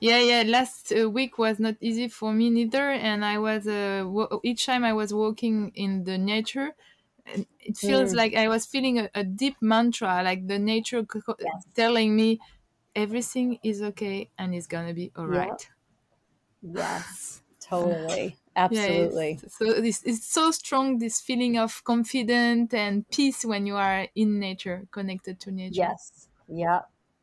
Yeah, 0.00 0.20
yeah. 0.20 0.42
Last 0.46 0.92
uh, 0.92 1.10
week 1.10 1.38
was 1.38 1.58
not 1.60 1.76
easy 1.80 2.08
for 2.08 2.32
me 2.32 2.50
neither, 2.50 2.90
and 2.90 3.24
I 3.24 3.38
was 3.38 3.66
uh, 3.66 4.06
each 4.42 4.66
time 4.66 4.84
I 4.84 4.92
was 4.92 5.12
walking 5.12 5.72
in 5.74 6.04
the 6.04 6.16
nature, 6.18 6.74
it 7.26 7.76
feels 7.76 8.12
Mm. 8.12 8.14
like 8.14 8.34
I 8.34 8.48
was 8.48 8.66
feeling 8.66 8.98
a, 8.98 9.10
a 9.14 9.24
deep 9.24 9.56
mantra, 9.60 10.22
like 10.22 10.46
the 10.48 10.58
nature 10.58 11.04
co- 11.04 11.36
Yes. 11.38 11.64
telling 11.74 12.16
me 12.16 12.40
everything 12.96 13.58
is 13.62 13.82
okay 13.82 14.30
and 14.38 14.54
it's 14.54 14.66
gonna 14.66 14.94
be 14.94 15.12
all 15.16 15.26
Yeah. 15.26 15.44
right. 15.44 15.70
yes 16.62 17.39
totally 17.70 18.38
Yeah, 18.68 18.86
absolutely 18.86 19.42
it's, 19.42 19.56
so 19.58 19.80
this 19.80 20.02
it's 20.04 20.26
so 20.26 20.50
strong. 20.52 20.98
This 20.98 21.20
feeling 21.20 21.58
of 21.58 21.82
confidence 21.84 22.72
and 22.74 23.08
peace 23.10 23.44
when 23.44 23.66
you 23.66 23.76
are 23.76 24.08
in 24.14 24.38
nature, 24.38 24.86
connected 24.92 25.40
to 25.40 25.50
nature. 25.50 25.96
yes 25.98 26.28
yeah 26.48 26.82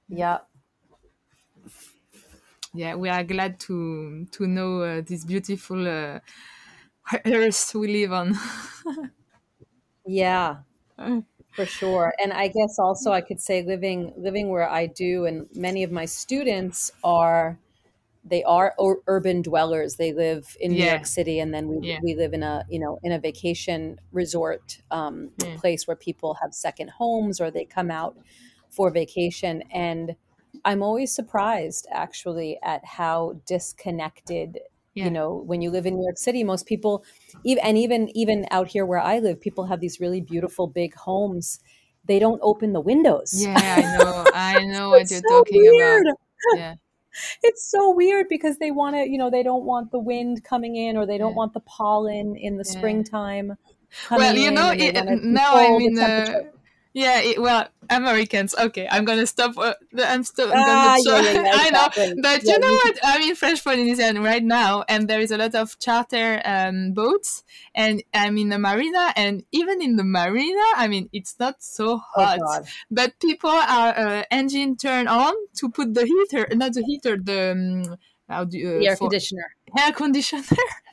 yeah 0.09 0.39
yeah 2.73 2.95
we 2.95 3.09
are 3.09 3.23
glad 3.23 3.59
to 3.59 4.25
to 4.31 4.47
know 4.47 4.81
uh, 4.81 5.01
this 5.01 5.25
beautiful 5.25 5.87
uh, 5.87 6.19
earth 7.25 7.75
we 7.75 7.87
live 7.87 8.11
on. 8.13 8.33
yeah, 10.05 10.61
for 11.55 11.65
sure. 11.65 12.13
And 12.23 12.33
I 12.33 12.47
guess 12.49 12.79
also 12.79 13.11
I 13.11 13.21
could 13.21 13.41
say 13.41 13.63
living 13.63 14.13
living 14.17 14.49
where 14.49 14.69
I 14.69 14.87
do, 14.87 15.25
and 15.25 15.47
many 15.55 15.83
of 15.83 15.91
my 15.91 16.05
students 16.05 16.91
are 17.03 17.59
they 18.29 18.43
are 18.43 18.74
urban 19.07 19.41
dwellers. 19.41 19.96
They 19.96 20.12
live 20.13 20.55
in 20.60 20.72
New 20.74 20.84
York 20.84 21.05
City, 21.05 21.39
and 21.39 21.53
then 21.53 21.67
we 21.67 21.88
Yeah. 21.88 22.00
we 22.03 22.15
live 22.15 22.34
in 22.34 22.43
a 22.43 22.65
you 22.69 22.79
know 22.79 23.00
in 23.03 23.12
a 23.12 23.19
vacation 23.19 24.00
resort 24.12 24.79
um, 24.91 25.31
Yeah. 25.43 25.55
place 25.57 25.88
where 25.88 25.96
people 25.96 26.36
have 26.41 26.53
second 26.53 26.89
homes 26.91 27.39
or 27.41 27.50
they 27.51 27.65
come 27.65 27.89
out 27.91 28.17
for 28.69 28.91
vacation. 28.91 29.63
And 29.72 30.15
I'm 30.65 30.81
always 30.84 31.13
surprised 31.13 31.88
actually 31.91 32.60
at 32.63 32.84
how 32.84 33.39
disconnected 33.46 34.60
Yeah. 34.93 35.05
you 35.05 35.12
know 35.12 35.34
when 35.46 35.62
you 35.62 35.69
live 35.72 35.86
in 35.86 35.96
New 35.96 36.03
York 36.03 36.17
City. 36.17 36.43
Most 36.43 36.65
people, 36.65 37.03
even 37.43 37.63
and 37.63 37.77
even 37.77 38.10
even 38.17 38.46
out 38.51 38.67
here 38.67 38.86
where 38.86 39.00
I 39.00 39.19
live, 39.19 39.39
people 39.39 39.65
have 39.65 39.79
these 39.79 40.00
really 40.00 40.22
beautiful 40.22 40.67
big 40.67 40.96
homes. 40.96 41.60
They 42.05 42.19
don't 42.19 42.39
open 42.41 42.74
the 42.74 42.81
windows. 42.81 43.29
Yeah, 43.36 43.55
I 43.57 43.81
know. 43.98 44.25
I 44.34 44.65
know 44.74 44.89
what 44.89 45.10
you're 45.12 45.22
so 45.22 45.39
talking 45.39 45.62
weird. 45.62 46.07
about. 46.07 46.17
Yeah. 46.57 46.75
It's 47.43 47.69
so 47.69 47.91
weird 47.91 48.27
because 48.29 48.57
they 48.57 48.71
want 48.71 48.95
to, 48.95 49.09
you 49.09 49.17
know, 49.17 49.29
they 49.29 49.43
don't 49.43 49.63
want 49.63 49.91
the 49.91 50.00
wind 50.00 50.43
coming 50.43 50.75
in 50.75 50.97
or 50.97 51.05
they 51.05 51.17
don't 51.17 51.31
Yeah. 51.31 51.38
want 51.38 51.53
the 51.53 51.62
pollen 51.62 52.36
in 52.36 52.57
the 52.57 52.65
Yeah. 52.65 52.71
springtime 52.71 53.57
Well, 54.12 54.36
you 54.36 54.51
know, 54.51 54.71
it, 54.71 54.95
now 55.24 55.55
I'm 55.55 55.79
the 55.79 55.86
in 55.86 55.95
temperature. 55.95 56.51
Yeah. 56.97 57.19
It, 57.21 57.41
well, 57.41 57.67
Americans. 57.89 58.55
Okay, 58.57 58.87
I'm 58.89 59.05
gonna 59.05 59.27
stop. 59.27 59.57
Uh, 59.57 59.73
I'm 59.97 60.23
still. 60.23 60.49
I'm 60.51 60.55
Ah, 60.55 60.95
gonna 60.95 61.03
yeah, 61.05 61.19
yeah, 61.19 61.33
yeah, 61.43 61.51
I 61.53 61.69
know, 61.69 61.87
but 62.21 62.43
you 62.43 62.57
know 62.59 62.73
what? 62.83 62.99
I'm 63.03 63.21
in 63.21 63.35
French 63.35 63.63
Polynesian 63.63 64.21
right 64.23 64.43
now, 64.43 64.83
and 64.89 65.07
there 65.07 65.19
is 65.19 65.31
a 65.31 65.37
lot 65.37 65.55
of 65.55 65.77
charter 65.79 66.41
um, 66.45 66.93
boats, 66.93 67.43
and 67.75 68.03
I'm 68.13 68.37
in 68.37 68.49
the 68.49 68.59
marina, 68.59 69.13
and 69.15 69.43
even 69.51 69.81
in 69.81 69.95
the 69.95 70.03
marina, 70.03 70.63
I 70.75 70.87
mean, 70.87 71.09
it's 71.13 71.39
not 71.39 71.61
so 71.63 71.99
Oh 72.15 72.25
hot, 72.25 72.39
God. 72.39 72.67
but 72.91 73.19
people 73.19 73.49
are 73.51 73.93
uh, 73.97 74.23
engine 74.31 74.75
turn 74.77 75.07
on 75.07 75.33
to 75.57 75.69
put 75.69 75.93
the 75.93 76.05
heater, 76.05 76.47
not 76.55 76.73
the 76.73 76.83
heater, 76.83 77.17
the 77.17 77.51
um, 77.51 77.97
how 78.29 78.43
do 78.45 78.57
you, 78.57 78.69
uh, 78.69 78.85
air 78.85 78.95
for 78.95 79.09
conditioner. 79.09 79.55
air 79.77 79.91
conditioner. 79.91 80.43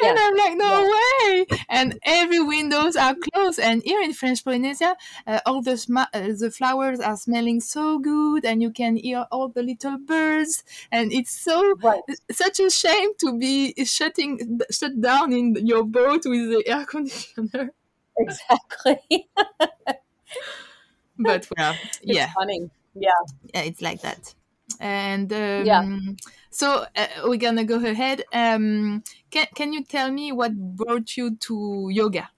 Yeah. 0.00 0.10
And 0.10 0.18
I'm 0.18 0.36
like, 0.36 0.56
no 0.56 0.72
Yeah. 0.72 0.88
way! 0.94 1.46
And 1.68 1.98
every 2.04 2.40
windows 2.40 2.96
are 2.96 3.14
closed. 3.14 3.58
And 3.58 3.82
here 3.82 4.00
in 4.00 4.12
French 4.12 4.44
Polynesia, 4.44 4.96
uh, 5.26 5.40
all 5.46 5.60
the 5.62 5.76
sma- 5.76 6.08
uh, 6.14 6.28
the 6.38 6.50
flowers 6.50 7.00
are 7.00 7.16
smelling 7.16 7.60
so 7.60 7.98
good, 7.98 8.44
and 8.44 8.62
you 8.62 8.70
can 8.70 8.96
hear 8.96 9.26
all 9.32 9.48
the 9.48 9.62
little 9.62 9.98
birds. 9.98 10.62
And 10.92 11.12
it's 11.12 11.32
so 11.32 11.74
Right. 11.82 12.02
such 12.30 12.60
a 12.60 12.70
shame 12.70 13.10
to 13.20 13.38
be 13.38 13.74
shutting 13.84 14.60
shut 14.70 15.00
down 15.00 15.32
in 15.32 15.54
your 15.66 15.84
boat 15.84 16.22
with 16.26 16.50
the 16.50 16.62
air 16.66 16.84
conditioner. 16.86 17.72
Exactly. 18.18 19.28
But 21.18 21.48
well, 21.56 21.80
It's 22.02 22.02
yeah, 22.02 22.30
funny. 22.34 22.70
Yeah. 22.94 23.10
yeah, 23.54 23.62
it's 23.62 23.82
like 23.82 24.02
that. 24.02 24.34
And 24.80 25.32
um, 25.32 25.66
Yeah. 25.66 25.82
So 26.58 26.84
uh, 26.96 27.06
we're 27.24 27.36
gonna 27.38 27.64
go 27.64 27.76
ahead. 27.76 28.24
Um, 28.32 29.04
can 29.30 29.46
can 29.54 29.72
you 29.72 29.84
tell 29.84 30.10
me 30.10 30.32
what 30.32 30.52
brought 30.54 31.16
you 31.16 31.36
to 31.46 31.88
yoga? 31.92 32.30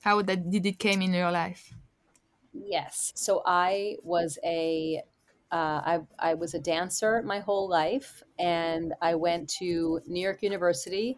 How 0.00 0.20
that 0.22 0.50
did 0.50 0.66
it 0.66 0.78
came 0.78 1.00
in 1.00 1.14
your 1.14 1.32
life? 1.32 1.72
Yes. 2.52 3.12
So 3.16 3.42
I 3.46 3.96
was 4.02 4.38
a 4.44 5.02
uh, 5.50 5.80
I, 5.84 6.00
I 6.18 6.34
was 6.34 6.52
a 6.54 6.58
dancer 6.58 7.22
my 7.22 7.38
whole 7.38 7.68
life, 7.68 8.22
and 8.38 8.92
I 9.00 9.14
went 9.14 9.48
to 9.60 10.00
New 10.06 10.20
York 10.20 10.42
University. 10.42 11.16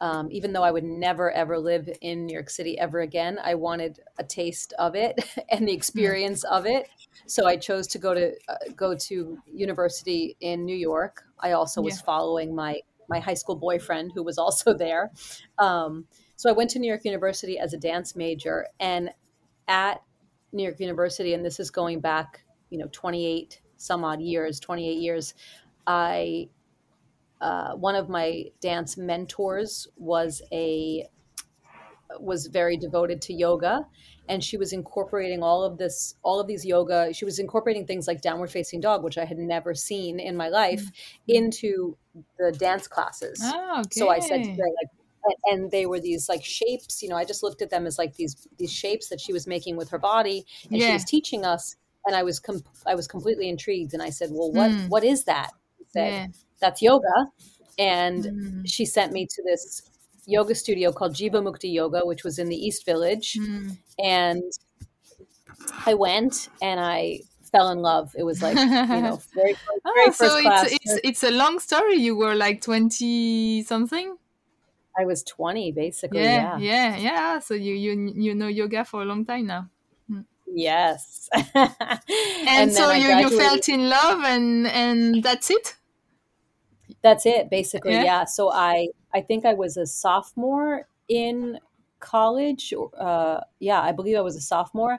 Um, 0.00 0.28
even 0.30 0.52
though 0.52 0.62
I 0.62 0.70
would 0.70 0.84
never 0.84 1.30
ever 1.32 1.58
live 1.58 1.88
in 2.00 2.26
New 2.26 2.32
York 2.32 2.50
City 2.50 2.78
ever 2.78 3.00
again, 3.00 3.38
I 3.42 3.54
wanted 3.54 4.00
a 4.18 4.24
taste 4.24 4.72
of 4.78 4.94
it 4.94 5.18
and 5.50 5.66
the 5.66 5.72
experience 5.72 6.44
of 6.44 6.66
it. 6.66 6.88
So 7.26 7.46
I 7.46 7.56
chose 7.56 7.86
to 7.88 7.98
go 7.98 8.14
to 8.14 8.32
uh, 8.48 8.56
go 8.76 8.94
to 8.96 9.38
university 9.46 10.36
in 10.40 10.64
New 10.64 10.76
York. 10.76 11.24
I 11.40 11.52
also 11.52 11.82
was 11.82 11.98
Yeah. 11.98 12.04
following 12.04 12.54
my 12.54 12.80
my 13.08 13.18
high 13.20 13.34
school 13.34 13.56
boyfriend 13.56 14.12
who 14.14 14.22
was 14.22 14.38
also 14.38 14.72
there. 14.74 15.10
Um, 15.58 16.06
so 16.36 16.48
I 16.48 16.52
went 16.52 16.70
to 16.70 16.78
New 16.78 16.86
York 16.88 17.04
University 17.04 17.58
as 17.58 17.72
a 17.72 17.78
dance 17.78 18.14
major, 18.14 18.66
and 18.78 19.10
at 19.66 20.02
New 20.52 20.62
York 20.62 20.80
University, 20.80 21.34
and 21.34 21.44
this 21.44 21.58
is 21.60 21.70
going 21.70 22.00
back, 22.00 22.42
you 22.70 22.78
know, 22.78 22.88
28 22.92 23.60
some 23.76 24.04
odd 24.04 24.20
years, 24.20 24.60
28 24.60 24.98
years, 24.98 25.34
I, 25.86 26.48
uh, 27.40 27.72
one 27.74 27.94
of 27.94 28.08
my 28.08 28.44
dance 28.60 28.96
mentors 28.96 29.86
was 29.96 30.42
a, 30.52 31.06
was 32.18 32.46
very 32.46 32.76
devoted 32.76 33.20
to 33.22 33.32
yoga 33.34 33.86
and 34.30 34.42
she 34.42 34.56
was 34.56 34.72
incorporating 34.72 35.42
all 35.42 35.62
of 35.62 35.76
this 35.78 36.14
all 36.22 36.40
of 36.40 36.46
these 36.46 36.64
yoga 36.64 37.12
she 37.12 37.24
was 37.26 37.38
incorporating 37.38 37.86
things 37.86 38.06
like 38.06 38.20
downward 38.22 38.50
facing 38.50 38.80
dog 38.80 39.04
which 39.04 39.18
i 39.18 39.24
had 39.26 39.36
never 39.38 39.74
seen 39.74 40.18
in 40.18 40.34
my 40.36 40.48
life 40.48 40.82
into 41.28 41.96
the 42.38 42.50
dance 42.52 42.88
classes 42.88 43.38
Ah, 43.44 43.80
okay. 43.80 43.88
so 43.92 44.08
I 44.08 44.18
said 44.20 44.42
to 44.42 44.50
her, 44.50 44.56
like, 44.56 45.36
and- 45.52 45.70
they 45.70 45.84
were 45.84 46.00
these 46.00 46.28
like 46.28 46.42
shapes, 46.44 47.02
you 47.02 47.08
know, 47.10 47.16
I 47.16 47.24
just 47.26 47.42
looked 47.42 47.60
at 47.60 47.68
them 47.70 47.86
as 47.86 47.98
like 47.98 48.16
these 48.16 48.48
these 48.56 48.72
shapes 48.72 49.08
that 49.10 49.20
she 49.20 49.32
was 49.34 49.46
making 49.46 49.76
with 49.76 49.90
her 49.90 49.98
body, 49.98 50.46
and 50.70 50.80
she 50.80 50.92
was 50.92 51.04
teaching 51.04 51.44
us, 51.44 51.76
and 52.06 52.16
I 52.16 52.22
was 52.22 52.40
com- 52.40 52.64
I 52.86 52.94
was 52.94 53.06
completely 53.06 53.48
intrigued, 53.50 53.92
and 53.92 54.02
I 54.02 54.08
said, 54.10 54.30
well, 54.32 54.50
what 54.50 54.70
Mm. 54.70 54.88
what 54.88 55.04
is 55.04 55.24
that? 55.24 55.50
She 55.76 55.84
said, 55.90 56.12
yeah. 56.12 56.26
That's 56.60 56.82
yoga, 56.82 57.30
and 57.78 58.24
Mm, 58.24 58.62
she 58.66 58.84
sent 58.84 59.12
me 59.12 59.26
to 59.26 59.42
this 59.44 59.82
yoga 60.26 60.54
studio 60.54 60.92
called 60.92 61.14
Jivamukti 61.14 61.72
Yoga, 61.72 62.00
which 62.04 62.24
was 62.24 62.38
in 62.38 62.48
the 62.48 62.56
East 62.56 62.84
Village, 62.84 63.38
mm. 63.40 63.76
and 63.98 64.42
I 65.86 65.94
went 65.94 66.48
and 66.60 66.80
I 66.80 67.20
fell 67.50 67.70
in 67.70 67.78
love. 67.78 68.14
It 68.16 68.24
was 68.24 68.42
like 68.42 68.56
you 68.56 69.00
know 69.02 69.20
very 69.34 69.54
Ah, 69.84 69.92
very 69.94 70.12
so 70.12 70.28
first 70.28 70.40
class. 70.42 70.72
it's 70.72 70.78
it's 70.84 71.00
it's 71.04 71.22
a 71.22 71.30
long 71.30 71.58
story. 71.58 71.94
You 71.96 72.16
were 72.16 72.34
like 72.34 72.60
twenty 72.60 73.62
something. 73.62 74.16
I 74.98 75.04
was 75.04 75.22
twenty 75.22 75.72
basically. 75.72 76.22
Yeah, 76.22 76.58
yeah. 76.58 76.96
yeah, 76.96 76.96
yeah. 76.96 77.38
So 77.38 77.54
you 77.54 77.74
you 77.74 78.12
you 78.16 78.34
know 78.34 78.48
yoga 78.48 78.84
for 78.84 79.02
a 79.02 79.04
long 79.04 79.24
time 79.24 79.46
now. 79.46 79.70
Yes. 80.46 81.28
And, 82.48 82.72
so 82.72 82.90
you, 82.92 83.08
you 83.18 83.28
felt 83.38 83.68
in 83.68 83.88
love 83.88 84.24
and 84.24 84.66
and 84.66 85.22
that's 85.22 85.50
it. 85.50 85.76
That's 87.02 87.26
it, 87.26 87.50
basically. 87.50 87.92
Yeah? 87.92 88.04
Yeah. 88.04 88.24
So 88.24 88.52
I 88.52 88.88
I 89.14 89.20
think 89.20 89.44
I 89.44 89.54
was 89.54 89.76
a 89.76 89.86
sophomore 89.86 90.88
in 91.08 91.58
college. 92.00 92.72
Uh, 92.98 93.40
yeah, 93.60 93.80
I 93.80 93.92
believe 93.92 94.16
I 94.16 94.20
was 94.20 94.36
a 94.36 94.40
sophomore, 94.40 94.98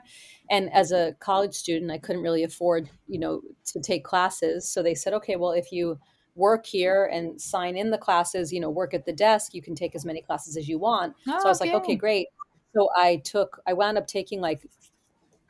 and 0.50 0.72
as 0.72 0.92
a 0.92 1.14
college 1.20 1.54
student, 1.54 1.90
I 1.90 1.98
couldn't 1.98 2.22
really 2.22 2.44
afford, 2.44 2.90
you 3.06 3.18
know, 3.18 3.42
to 3.66 3.80
take 3.80 4.04
classes. 4.04 4.70
So 4.70 4.82
they 4.82 4.94
said, 4.94 5.14
okay, 5.14 5.36
well, 5.36 5.52
if 5.52 5.72
you 5.72 5.98
work 6.34 6.66
here 6.66 7.06
and 7.06 7.40
sign 7.40 7.76
in 7.76 7.90
the 7.90 7.98
classes, 7.98 8.52
you 8.52 8.60
know, 8.60 8.70
work 8.70 8.94
at 8.94 9.04
the 9.04 9.12
desk, 9.12 9.54
you 9.54 9.62
can 9.62 9.74
take 9.74 9.94
as 9.94 10.04
many 10.04 10.22
classes 10.22 10.56
as 10.56 10.68
you 10.68 10.78
want. 10.78 11.14
Oh, 11.28 11.38
so 11.38 11.46
I 11.46 11.48
was 11.48 11.60
like, 11.60 11.72
okay, 11.72 11.96
great. 11.96 12.28
So 12.74 12.88
I 12.96 13.16
took, 13.24 13.60
I 13.66 13.72
wound 13.72 13.98
up 13.98 14.06
taking 14.06 14.40
like 14.40 14.66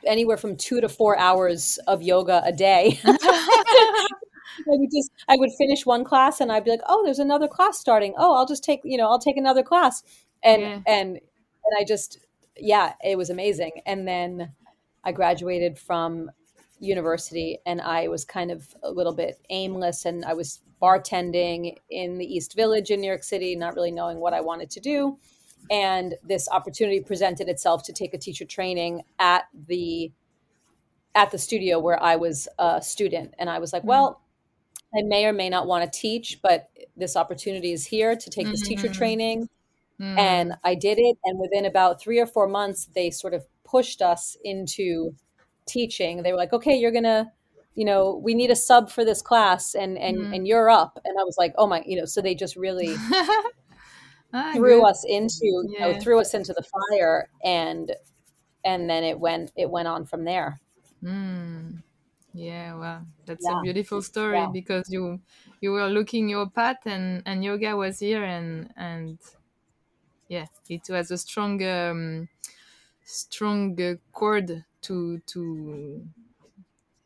anywhere 0.06 0.36
from 0.36 0.56
two 0.56 0.80
to 0.80 0.88
four 0.88 1.18
hours 1.18 1.78
of 1.86 2.02
yoga 2.02 2.42
a 2.44 2.52
day. 2.52 2.98
I 4.68 4.76
would 4.76 4.90
just 4.92 5.10
I 5.28 5.36
would 5.36 5.50
finish 5.58 5.86
one 5.86 6.04
class 6.04 6.40
and 6.40 6.50
I'd 6.52 6.64
be 6.64 6.70
like, 6.70 6.80
oh, 6.86 7.02
there's 7.04 7.18
another 7.18 7.48
class 7.48 7.78
starting. 7.78 8.14
Oh, 8.18 8.34
I'll 8.34 8.46
just 8.46 8.64
take 8.64 8.80
you 8.84 8.96
know 8.98 9.08
I'll 9.08 9.18
take 9.18 9.36
another 9.36 9.62
class, 9.62 10.02
and 10.42 10.62
Yeah. 10.62 10.80
and 10.86 11.08
and 11.16 11.74
I 11.78 11.84
just 11.84 12.18
yeah, 12.56 12.94
it 13.04 13.16
was 13.16 13.30
amazing. 13.30 13.72
And 13.86 14.06
then 14.06 14.52
I 15.04 15.12
graduated 15.12 15.78
from 15.78 16.30
university 16.78 17.58
and 17.66 17.80
I 17.80 18.08
was 18.08 18.24
kind 18.24 18.50
of 18.50 18.74
a 18.82 18.90
little 18.90 19.14
bit 19.14 19.38
aimless 19.50 20.04
and 20.06 20.24
I 20.24 20.32
was 20.34 20.60
bartending 20.80 21.76
in 21.90 22.16
the 22.18 22.24
East 22.24 22.54
Village 22.54 22.90
in 22.90 23.00
New 23.00 23.06
York 23.06 23.22
City, 23.22 23.54
not 23.54 23.74
really 23.74 23.90
knowing 23.90 24.18
what 24.18 24.32
I 24.34 24.40
wanted 24.40 24.70
to 24.70 24.80
do. 24.80 25.18
And 25.70 26.14
this 26.24 26.48
opportunity 26.50 27.00
presented 27.00 27.48
itself 27.48 27.82
to 27.84 27.92
take 27.92 28.14
a 28.14 28.18
teacher 28.18 28.44
training 28.46 29.02
at 29.18 29.44
the 29.68 30.10
at 31.14 31.30
the 31.30 31.38
studio 31.38 31.78
where 31.78 32.00
I 32.02 32.16
was 32.16 32.48
a 32.58 32.80
student. 32.82 33.34
And 33.38 33.50
I 33.50 33.58
was 33.58 33.72
like, 33.72 33.82
Mhm. 33.82 33.86
well, 33.86 34.20
I 34.96 35.02
may 35.02 35.24
or 35.26 35.32
may 35.32 35.48
not 35.48 35.66
want 35.66 35.90
to 35.90 35.98
teach, 35.98 36.40
but 36.42 36.68
this 36.96 37.16
opportunity 37.16 37.72
is 37.72 37.86
here 37.86 38.16
to 38.16 38.30
take 38.30 38.46
this 38.48 38.62
teacher 38.66 38.88
Mhm. 38.88 38.94
training. 38.94 39.48
Mm. 40.00 40.18
And 40.18 40.54
I 40.64 40.74
did 40.74 40.98
it. 40.98 41.16
And 41.24 41.38
within 41.38 41.64
about 41.66 42.00
three 42.00 42.18
or 42.18 42.26
four 42.26 42.48
months, 42.48 42.86
they 42.94 43.10
sort 43.10 43.34
of 43.34 43.44
pushed 43.64 44.02
us 44.02 44.36
into 44.44 45.14
teaching. 45.66 46.22
They 46.22 46.32
were 46.32 46.38
like, 46.38 46.52
okay, 46.52 46.74
you're 46.76 46.90
going 46.90 47.04
to, 47.04 47.30
you 47.74 47.84
know, 47.84 48.16
we 48.24 48.34
need 48.34 48.50
a 48.50 48.56
sub 48.56 48.90
for 48.90 49.04
this 49.04 49.22
class 49.22 49.74
and, 49.74 49.96
and, 49.98 50.16
Mhm. 50.18 50.34
and 50.36 50.48
you're 50.48 50.68
up. 50.70 50.98
And 51.04 51.16
I 51.20 51.22
was 51.22 51.36
like, 51.38 51.54
oh 51.56 51.66
my, 51.68 51.82
you 51.86 51.96
know, 51.98 52.04
so 52.06 52.20
they 52.20 52.34
just 52.34 52.56
really 52.56 52.94
ah, 54.32 54.52
threw 54.54 54.80
good. 54.80 54.86
us 54.88 55.04
into, 55.08 55.44
you 55.44 55.76
know, 55.78 55.98
threw 56.00 56.18
us 56.20 56.34
into 56.34 56.52
the 56.52 56.64
fire 56.64 57.28
and, 57.44 57.94
and 58.64 58.90
then 58.90 59.04
it 59.04 59.20
went, 59.20 59.52
it 59.56 59.70
went 59.70 59.86
on 59.86 60.04
from 60.06 60.24
there. 60.24 60.58
Mm. 61.02 61.82
Yeah, 62.32 62.74
well, 62.76 63.06
that's 63.26 63.48
Yeah. 63.48 63.50
a 63.50 63.56
beautiful 63.56 64.02
story 64.02 64.46
Yeah. 64.46 64.48
because 64.48 64.84
you 64.88 65.20
you 65.60 65.72
were 65.72 65.88
looking 65.88 66.28
your 66.28 66.48
path 66.50 66.86
and 66.86 67.22
and 67.26 67.44
yoga 67.44 67.76
was 67.76 67.98
here 68.00 68.24
and 68.24 68.72
and 68.76 69.18
yeah, 70.28 70.46
it 70.68 70.88
was 70.88 71.10
a 71.10 71.18
strong, 71.18 71.62
um, 71.64 72.28
strong 73.04 73.80
uh, 73.82 73.96
cord 74.12 74.64
to 74.82 75.18
to 75.20 76.08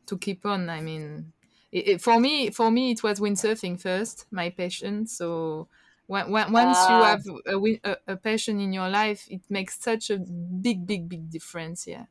to 0.05 0.17
keep 0.17 0.45
on. 0.45 0.69
I 0.69 0.81
mean, 0.81 1.33
it, 1.71 1.87
it, 1.87 2.01
for 2.01 2.19
me, 2.19 2.51
for 2.51 2.71
me, 2.71 2.91
it 2.91 3.03
was 3.03 3.19
windsurfing 3.19 3.81
first, 3.81 4.27
my 4.31 4.49
passion. 4.49 5.07
So 5.07 5.67
when, 6.07 6.31
when, 6.31 6.51
once 6.51 6.87
you 6.87 7.01
Ah, 7.01 7.03
have 7.03 7.21
a, 7.45 7.57
a, 7.83 7.97
a 8.13 8.17
passion 8.17 8.59
in 8.59 8.73
your 8.73 8.89
life, 8.89 9.27
it 9.29 9.41
makes 9.49 9.79
such 9.79 10.09
a 10.09 10.17
big, 10.19 10.85
big, 10.85 11.09
big 11.09 11.29
difference. 11.29 11.87
Yeah. 11.87 12.05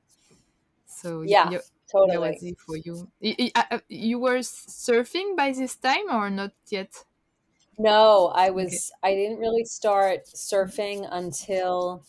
So 0.86 1.22
yeah, 1.22 1.52
you, 1.98 2.06
that 2.10 2.20
totally. 2.20 2.36
was 2.36 2.42
it 2.42 2.58
for 2.60 2.76
you. 2.76 3.10
Y- 3.20 3.52
uh, 3.54 3.80
You 3.88 4.18
were 4.18 4.38
surfing 4.40 5.36
by 5.36 5.52
this 5.52 5.76
time 5.76 6.10
or 6.10 6.30
not 6.30 6.54
yet? 6.70 7.04
No, 7.78 8.28
I 8.34 8.50
Okay. 8.50 8.50
was 8.50 8.90
I 9.02 9.14
didn't 9.14 9.38
really 9.38 9.64
start 9.64 10.24
surfing 10.26 11.06
until 11.10 12.04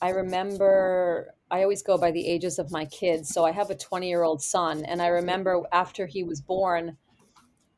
I 0.00 0.10
remember 0.10 1.34
I 1.50 1.62
always 1.62 1.82
go 1.82 1.96
by 1.96 2.10
the 2.10 2.26
ages 2.26 2.58
of 2.58 2.70
my 2.70 2.84
kids. 2.86 3.28
So 3.30 3.44
I 3.44 3.52
have 3.52 3.70
a 3.70 3.74
20-year-old 3.76 4.42
son, 4.42 4.84
and 4.84 5.00
I 5.02 5.08
remember 5.08 5.62
after 5.72 6.06
he 6.06 6.22
was 6.22 6.40
born, 6.40 6.98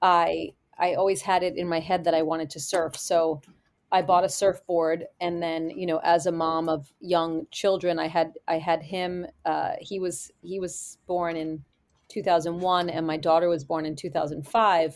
I 0.02 0.54
I 0.78 0.94
always 0.94 1.22
had 1.22 1.42
it 1.44 1.56
in 1.58 1.68
my 1.68 1.80
head 1.80 2.04
that 2.04 2.14
I 2.14 2.22
wanted 2.22 2.50
to 2.52 2.60
surf. 2.60 2.96
So 2.98 3.42
I 3.90 4.02
bought 4.02 4.24
a 4.24 4.28
surfboard, 4.28 5.06
and 5.20 5.42
then 5.42 5.70
you 5.70 5.86
know, 5.86 6.00
as 6.02 6.26
a 6.26 6.32
mom 6.32 6.68
of 6.68 6.92
young 7.00 7.46
children, 7.50 7.98
I 7.98 8.08
had 8.08 8.34
I 8.46 8.58
had 8.58 8.82
him. 8.82 9.26
Uh, 9.44 9.72
he 9.80 9.98
was 9.98 10.30
he 10.42 10.60
was 10.60 10.98
born 11.06 11.36
in 11.36 11.64
2001, 12.08 12.90
and 12.90 13.06
my 13.06 13.16
daughter 13.16 13.48
was 13.48 13.64
born 13.64 13.86
in 13.86 13.96
2005. 13.96 14.94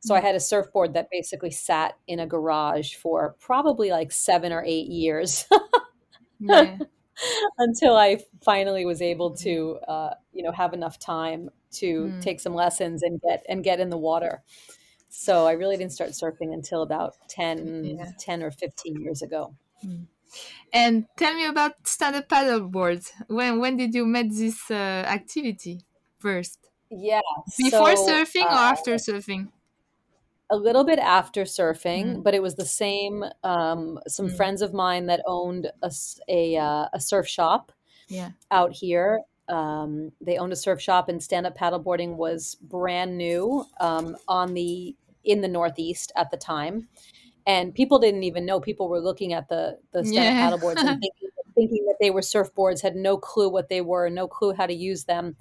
So 0.00 0.14
I 0.16 0.20
had 0.20 0.34
a 0.34 0.40
surfboard 0.40 0.94
that 0.94 1.08
basically 1.12 1.52
sat 1.52 1.94
in 2.08 2.18
a 2.18 2.26
garage 2.26 2.94
for 2.96 3.36
probably 3.38 3.90
like 3.92 4.10
seven 4.10 4.52
or 4.52 4.64
eight 4.64 4.88
years 4.88 5.46
Yeah. 6.40 6.80
until 7.58 7.96
I 7.96 8.18
finally 8.44 8.84
was 8.84 9.02
able 9.02 9.34
to, 9.36 9.78
uh, 9.88 10.14
you 10.32 10.42
know, 10.42 10.52
have 10.52 10.74
enough 10.74 10.98
time 10.98 11.50
to 11.72 12.14
Mm. 12.14 12.20
take 12.20 12.40
some 12.40 12.54
lessons 12.54 13.02
and 13.02 13.20
get 13.20 13.44
and 13.48 13.64
get 13.64 13.80
in 13.80 13.90
the 13.90 13.98
water. 13.98 14.42
So 15.12 15.46
I 15.46 15.52
really 15.52 15.76
didn't 15.76 15.92
start 15.92 16.10
surfing 16.10 16.52
until 16.52 16.82
about 16.82 17.16
10, 17.28 17.98
Yeah. 17.98 18.12
10 18.18 18.42
or 18.42 18.50
15 18.50 19.00
years 19.00 19.22
ago. 19.22 19.54
Mm. 19.84 20.06
And 20.72 21.06
tell 21.16 21.34
me 21.34 21.46
about 21.46 21.86
stand-up 21.88 22.28
paddleboard. 22.28 23.02
When 23.28 23.60
when 23.60 23.76
did 23.76 23.94
you 23.94 24.06
met 24.06 24.30
this 24.30 24.70
uh, 24.70 25.04
activity 25.18 25.86
first? 26.18 26.58
Yeah, 26.90 27.20
Before 27.58 27.94
so 27.94 27.96
surfing 27.96 28.50
or 28.52 28.58
uh, 28.68 28.74
after 28.74 28.94
surfing? 28.96 29.52
a 30.50 30.56
little 30.56 30.84
bit 30.84 30.98
after 30.98 31.42
surfing, 31.44 32.22
Mm. 32.22 32.22
but 32.22 32.34
it 32.34 32.42
was 32.42 32.56
the 32.56 32.64
same. 32.66 33.24
Um, 33.42 33.98
some 34.06 34.28
Mm. 34.28 34.36
friends 34.36 34.60
of 34.60 34.74
mine 34.74 35.06
that 35.06 35.22
owned 35.26 35.70
a 35.82 35.90
a, 36.28 36.56
uh, 36.56 36.88
a 36.92 37.00
surf 37.00 37.26
shop 37.26 37.72
Yeah. 38.08 38.32
out 38.50 38.72
here. 38.72 39.22
Um, 39.48 40.12
they 40.20 40.38
owned 40.38 40.52
a 40.52 40.56
surf 40.56 40.80
shop, 40.80 41.08
and 41.08 41.22
stand 41.22 41.46
up 41.46 41.56
paddleboarding 41.56 42.16
was 42.16 42.56
brand 42.56 43.18
new 43.18 43.66
um, 43.80 44.16
on 44.28 44.54
the 44.54 44.96
in 45.24 45.40
the 45.40 45.48
Northeast 45.48 46.12
at 46.16 46.30
the 46.30 46.36
time. 46.36 46.88
and 47.46 47.74
people 47.74 47.98
didn't 47.98 48.22
even 48.22 48.46
know 48.46 48.60
people 48.60 48.88
were 48.88 49.00
looking 49.00 49.32
at 49.32 49.48
the 49.48 49.78
the 49.92 50.04
stand-up 50.04 50.34
Yeah. 50.34 50.50
paddleboards 50.50 50.76
and 50.82 51.00
thinking, 51.02 51.30
thinking 51.56 51.84
that 51.86 51.96
they 52.00 52.10
were 52.10 52.20
surfboards 52.22 52.82
had 52.82 52.94
no 52.96 53.16
clue 53.16 53.48
what 53.50 53.68
they 53.68 53.80
were 53.80 54.08
no 54.08 54.28
clue 54.28 54.52
how 54.54 54.66
to 54.66 54.72
use 54.74 55.04
them 55.04 55.36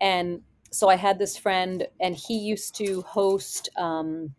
and 0.00 0.42
so 0.70 0.88
i 0.88 0.96
had 0.96 1.18
this 1.18 1.36
friend 1.38 1.88
and 2.00 2.14
he 2.16 2.38
used 2.38 2.74
to 2.76 3.00
host 3.02 3.68
um, 3.76 4.34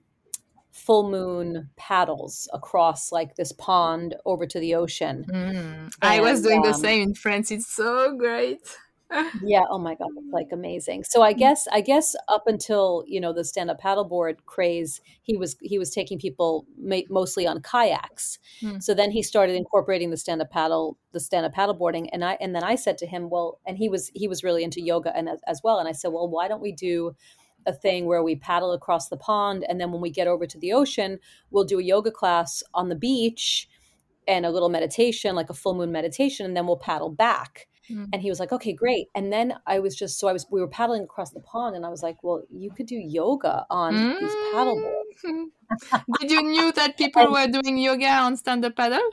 full 0.71 1.09
moon 1.09 1.69
paddles 1.75 2.47
across 2.53 3.11
like 3.11 3.35
this 3.35 3.51
pond 3.51 4.15
over 4.25 4.45
to 4.45 4.59
the 4.59 4.75
ocean 4.75 5.25
Mm. 5.29 5.91
I 6.01 6.21
was 6.21 6.39
and 6.39 6.43
doing 6.47 6.61
the 6.61 6.69
um, 6.69 6.81
same 6.81 7.01
in 7.09 7.15
France. 7.15 7.51
It's 7.51 7.67
so 7.67 8.15
great. 8.15 8.61
Yeah, 9.43 9.63
oh 9.69 9.79
my 9.79 9.95
God, 9.95 10.09
it's 10.17 10.31
like 10.31 10.49
amazing. 10.51 11.03
So 11.03 11.23
I 11.23 11.33
guess 11.33 11.67
I 11.71 11.81
guess 11.81 12.15
up 12.27 12.43
until, 12.45 13.03
you 13.07 13.19
know, 13.19 13.33
the 13.33 13.43
stand-up 13.43 13.81
paddleboard 13.81 14.45
craze, 14.45 15.01
he 15.23 15.35
was 15.35 15.55
he 15.61 15.79
was 15.79 15.89
taking 15.89 16.19
people 16.19 16.67
mostly 17.09 17.47
on 17.47 17.61
kayaks. 17.61 18.37
Mm. 18.61 18.83
So 18.83 18.93
then 18.93 19.09
he 19.09 19.23
started 19.23 19.55
incorporating 19.55 20.11
the 20.11 20.17
stand-up 20.17 20.51
paddle, 20.51 20.97
the 21.11 21.19
stand-up 21.19 21.55
paddleboarding, 21.55 22.09
and 22.13 22.23
I 22.23 22.37
and 22.39 22.53
then 22.53 22.63
I 22.63 22.75
said 22.75 22.99
to 22.99 23.07
him, 23.07 23.29
well, 23.29 23.59
and 23.65 23.77
he 23.77 23.89
was 23.89 24.11
he 24.13 24.27
was 24.27 24.43
really 24.43 24.63
into 24.63 24.79
yoga 24.81 25.15
and 25.15 25.27
as, 25.27 25.39
as 25.47 25.61
well, 25.63 25.79
and 25.79 25.89
I 25.89 25.93
said, 25.93 26.09
well, 26.09 26.29
why 26.29 26.47
don't 26.47 26.61
we 26.61 26.71
do 26.71 27.15
a 27.65 27.73
thing 27.73 28.05
where 28.05 28.23
we 28.23 28.35
paddle 28.35 28.73
across 28.73 29.09
the 29.09 29.17
pond, 29.17 29.65
and 29.67 29.81
then 29.81 29.91
when 29.91 30.01
we 30.01 30.11
get 30.11 30.27
over 30.27 30.45
to 30.45 30.57
the 30.59 30.71
ocean, 30.73 31.17
we'll 31.49 31.63
do 31.65 31.79
a 31.79 31.83
yoga 31.83 32.11
class 32.11 32.61
on 32.75 32.89
the 32.89 32.95
beach 32.95 33.67
and 34.27 34.45
a 34.45 34.51
little 34.51 34.69
meditation, 34.69 35.35
like 35.35 35.49
a 35.49 35.55
full 35.55 35.73
moon 35.73 35.91
meditation, 35.91 36.45
and 36.45 36.55
then 36.55 36.67
we'll 36.67 36.77
paddle 36.77 37.09
back. 37.09 37.67
Mm. 37.89 38.09
And 38.13 38.21
he 38.21 38.29
was 38.29 38.39
like, 38.39 38.51
okay, 38.51 38.73
great. 38.73 39.07
And 39.15 39.31
then 39.33 39.55
I 39.65 39.79
was 39.79 39.95
just, 39.95 40.19
so 40.19 40.27
I 40.27 40.33
was, 40.33 40.45
we 40.51 40.61
were 40.61 40.67
paddling 40.67 41.03
across 41.03 41.31
the 41.31 41.39
pond 41.41 41.75
and 41.75 41.85
I 41.85 41.89
was 41.89 42.03
like, 42.03 42.23
well, 42.23 42.43
you 42.51 42.71
could 42.71 42.85
do 42.85 42.95
yoga 42.95 43.65
on 43.69 43.93
these 43.93 44.35
paddle 44.51 44.75
boards. 44.81 45.21
Mm. 45.25 45.45
Did 46.19 46.31
you 46.31 46.43
knew 46.43 46.71
that 46.73 46.97
people 46.97 47.21
And 47.23 47.31
were 47.31 47.47
doing 47.61 47.77
yoga 47.77 48.07
on 48.07 48.37
stand-up 48.37 48.75
paddle? 48.75 49.09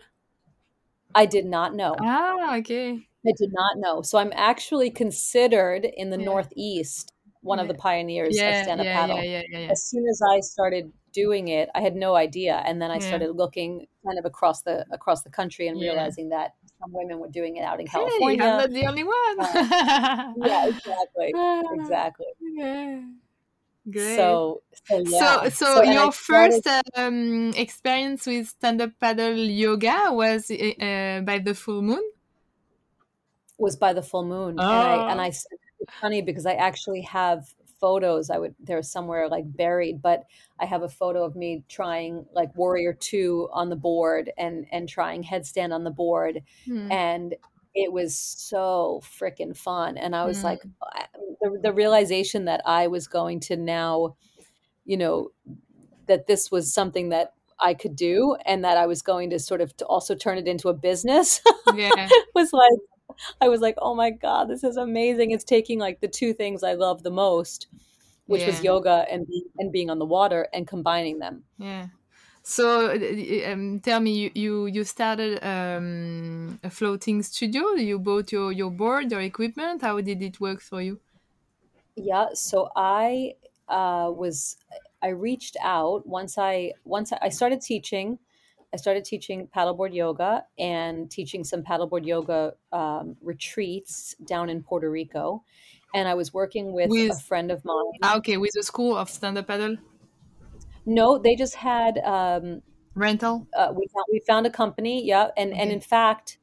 I 1.14 1.26
did 1.26 1.46
not 1.46 1.74
know. 1.74 1.96
Ah, 2.00 2.56
okay. 2.58 3.08
I 3.26 3.32
did 3.36 3.50
not 3.52 3.78
know. 3.78 4.02
So 4.02 4.18
I'm 4.18 4.32
actually 4.34 4.90
considered 4.90 5.84
in 5.84 6.10
the 6.10 6.18
Yeah. 6.18 6.24
Northeast 6.24 7.12
one 7.42 7.58
of 7.58 7.68
the 7.68 7.74
pioneers 7.74 8.36
of 8.38 8.54
stand 8.56 8.80
up 8.80 8.86
yeah, 8.86 9.00
paddle. 9.00 9.16
yeah, 9.18 9.22
yeah, 9.22 9.42
yeah, 9.50 9.58
yeah. 9.60 9.70
As 9.70 9.84
soon 9.84 10.04
as 10.08 10.20
I 10.28 10.40
started 10.40 10.92
doing 11.12 11.48
it, 11.48 11.68
I 11.74 11.80
had 11.80 11.94
no 11.96 12.14
idea. 12.16 12.62
And 12.66 12.80
then 12.82 12.90
I 12.90 12.94
Yeah. 12.96 13.06
started 13.08 13.30
looking 13.36 13.86
kind 14.04 14.18
of 14.18 14.24
across 14.24 14.62
the 14.62 14.84
across 14.90 15.22
the 15.22 15.30
country 15.30 15.68
and 15.68 15.80
Yeah. 15.80 15.90
realizing 15.90 16.28
that 16.30 16.54
some 16.86 16.92
women 16.94 17.18
were 17.20 17.28
doing 17.30 17.56
it 17.56 17.62
out 17.64 17.80
in 17.80 17.86
Hey, 17.88 18.36
I'm 18.40 18.54
California. 18.54 18.56
not 18.56 18.70
the 18.70 18.86
only 18.86 19.04
one. 19.04 19.38
Uh, 19.38 19.56
yeah, 20.34 20.66
exactly. 20.68 21.36
Ah, 21.44 21.62
Exactly. 21.70 22.26
yeah. 22.40 23.02
Great. 23.90 24.42
So 24.42 24.62
so 24.88 24.98
So, 25.04 25.26
yeah. 25.26 25.48
so 25.50 25.82
So 25.82 25.82
your 25.82 26.12
started 26.12 26.12
first 26.12 26.66
um, 26.96 27.52
experience 27.56 28.26
with 28.26 28.48
stand-up 28.48 28.92
paddle 29.00 29.36
yoga 29.38 30.08
was 30.12 30.50
uh, 30.50 31.22
by 31.24 31.38
the 31.40 31.54
full 31.54 31.82
moon? 31.82 32.02
was 33.58 33.76
by 33.76 33.92
the 33.92 34.02
full 34.02 34.24
moon. 34.24 34.64
And 34.68 34.82
I 34.84 35.04
and 35.08 35.20
Oh, 35.20 35.26
I 35.26 35.28
it's 35.28 35.46
funny 36.00 36.22
because 36.22 36.46
I 36.46 36.54
actually 36.54 37.02
have 37.02 37.54
photos. 37.80 38.30
I 38.30 38.38
would 38.38 38.54
they're 38.60 38.82
somewhere 38.82 39.28
like 39.28 39.44
buried, 39.46 40.02
but 40.02 40.24
I 40.58 40.66
have 40.66 40.82
a 40.82 40.88
photo 40.88 41.24
of 41.24 41.36
me 41.36 41.64
trying 41.68 42.26
like 42.32 42.54
warrior 42.56 42.92
two 42.92 43.48
on 43.52 43.70
the 43.70 43.76
board 43.76 44.32
and 44.36 44.66
and 44.72 44.88
trying 44.88 45.22
headstand 45.24 45.72
on 45.74 45.84
the 45.84 45.90
board. 45.90 46.42
hmm, 46.66 46.88
And 46.90 47.34
it 47.74 47.92
was 47.92 48.16
so 48.16 49.02
freaking 49.04 49.56
fun. 49.56 49.98
And 49.98 50.16
I 50.16 50.24
was 50.24 50.42
like, 50.42 50.62
hmm, 50.62 50.70
the, 51.40 51.58
the 51.62 51.72
realization 51.72 52.46
that 52.46 52.62
I 52.64 52.86
was 52.86 53.06
going 53.06 53.40
to 53.40 53.56
now, 53.56 54.16
you 54.84 54.96
know, 54.96 55.30
that 56.06 56.26
this 56.26 56.50
was 56.50 56.72
something 56.72 57.10
that 57.10 57.34
I 57.58 57.74
could 57.74 57.96
do 57.96 58.36
and 58.44 58.64
that 58.64 58.76
I 58.76 58.86
was 58.86 59.02
going 59.02 59.30
to 59.30 59.38
sort 59.38 59.60
of 59.60 59.76
to 59.78 59.86
also 59.86 60.14
turn 60.14 60.38
it 60.38 60.46
into 60.46 60.68
a 60.68 60.74
business 60.74 61.40
yeah, 61.74 61.90
was 62.34 62.52
like 62.52 62.78
I 63.40 63.48
was 63.48 63.60
like, 63.60 63.76
"Oh 63.78 63.94
my 63.94 64.10
god, 64.10 64.48
this 64.48 64.64
is 64.64 64.76
amazing." 64.76 65.30
It's 65.32 65.44
taking 65.44 65.78
like 65.78 66.00
the 66.00 66.08
two 66.08 66.32
things 66.34 66.62
I 66.62 66.74
love 66.74 67.02
the 67.02 67.10
most, 67.10 67.68
which 68.26 68.46
was 68.46 68.62
yoga 68.62 69.06
and 69.10 69.26
and 69.58 69.72
being 69.72 69.90
on 69.90 69.98
the 69.98 70.06
water 70.06 70.48
and 70.52 70.66
combining 70.68 71.18
them. 71.20 71.44
yeah. 71.58 71.88
So, 72.42 72.90
uh, 72.92 73.52
um, 73.52 73.80
tell 73.80 74.00
me, 74.00 74.12
you 74.18 74.30
you, 74.34 74.66
you 74.66 74.84
started 74.84 75.44
um, 75.44 76.60
a 76.62 76.70
floating 76.70 77.22
studio. 77.22 77.72
You 77.74 77.98
bought 77.98 78.32
your 78.32 78.52
your 78.52 78.70
board, 78.70 79.10
your 79.10 79.20
equipment. 79.22 79.82
How 79.82 80.00
did 80.00 80.22
it 80.22 80.40
work 80.40 80.60
for 80.62 80.80
you? 80.82 81.00
Yeah, 81.96 82.28
so 82.34 82.70
I 82.76 83.34
uh, 83.68 84.12
was 84.14 84.58
I 85.02 85.08
reached 85.08 85.56
out 85.60 86.06
once 86.06 86.36
I 86.38 86.74
once 86.84 87.12
I 87.12 87.28
started 87.30 87.60
teaching. 87.60 88.18
I 88.76 88.78
started 88.78 89.04
teaching 89.06 89.48
paddleboard 89.56 89.94
yoga 89.94 90.44
and 90.58 91.10
teaching 91.10 91.44
some 91.44 91.62
paddleboard 91.62 92.04
yoga 92.06 92.40
um, 92.72 93.16
retreats 93.22 94.14
down 94.32 94.50
in 94.50 94.62
Puerto 94.62 94.90
Rico. 94.90 95.44
And 95.94 96.06
I 96.06 96.14
was 96.14 96.28
working 96.34 96.66
with 96.72 96.90
a 96.92 97.14
friend 97.30 97.50
of 97.50 97.64
mine. 97.64 97.92
ah, 98.02 98.16
okay, 98.18 98.36
with 98.36 98.52
the 98.58 98.62
school 98.62 98.94
of 99.02 99.08
stand-up 99.08 99.46
paddle 99.46 99.76
No, 100.84 101.18
they 101.18 101.34
just 101.36 101.54
had 101.54 101.98
um, 101.98 102.62
rental. 102.94 103.48
uh, 103.56 103.72
we 103.74 103.86
found 103.94 104.06
we 104.12 104.20
found 104.26 104.46
a 104.46 104.50
company, 104.50 105.04
yeah, 105.06 105.30
and 105.36 105.52
and 105.54 105.72
in 105.72 105.80
fact, 105.80 106.38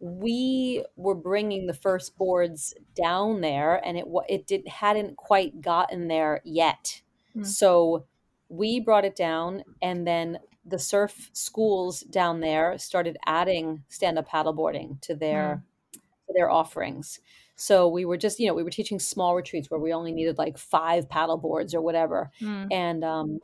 we 0.00 0.84
were 0.96 1.14
bringing 1.14 1.66
the 1.66 1.74
first 1.74 2.16
boards 2.16 2.74
down 2.94 3.40
there, 3.42 3.76
and 3.86 3.98
it 3.98 4.06
it 4.28 4.46
did 4.46 4.66
hadn't 4.68 5.16
quite 5.16 5.60
gotten 5.60 6.08
there 6.08 6.40
yet. 6.44 7.02
Mm, 7.36 7.46
So 7.46 8.06
we 8.48 8.80
brought 8.80 9.04
it 9.04 9.16
down, 9.16 9.62
and 9.82 10.06
then 10.06 10.38
the 10.68 10.78
surf 10.78 11.30
schools 11.32 12.00
down 12.00 12.40
there 12.40 12.78
started 12.78 13.16
adding 13.26 13.82
stand 13.88 14.18
up 14.18 14.28
paddleboarding 14.28 15.00
to 15.02 15.14
mm, 15.14 15.18
their 15.18 15.62
to 15.92 16.32
their 16.34 16.50
offerings. 16.50 17.20
So 17.56 17.88
we 17.88 18.04
were 18.04 18.16
just, 18.16 18.38
you 18.38 18.46
know, 18.46 18.54
we 18.54 18.62
were 18.62 18.70
teaching 18.70 19.00
small 19.00 19.34
retreats 19.34 19.68
where 19.68 19.80
we 19.80 19.92
only 19.92 20.12
needed 20.12 20.38
like 20.38 20.56
five 20.56 21.08
paddle 21.08 21.36
boards 21.36 21.74
or 21.74 21.80
whatever, 21.80 22.30
mm, 22.40 22.68
and 22.70 23.02
um, 23.02 23.40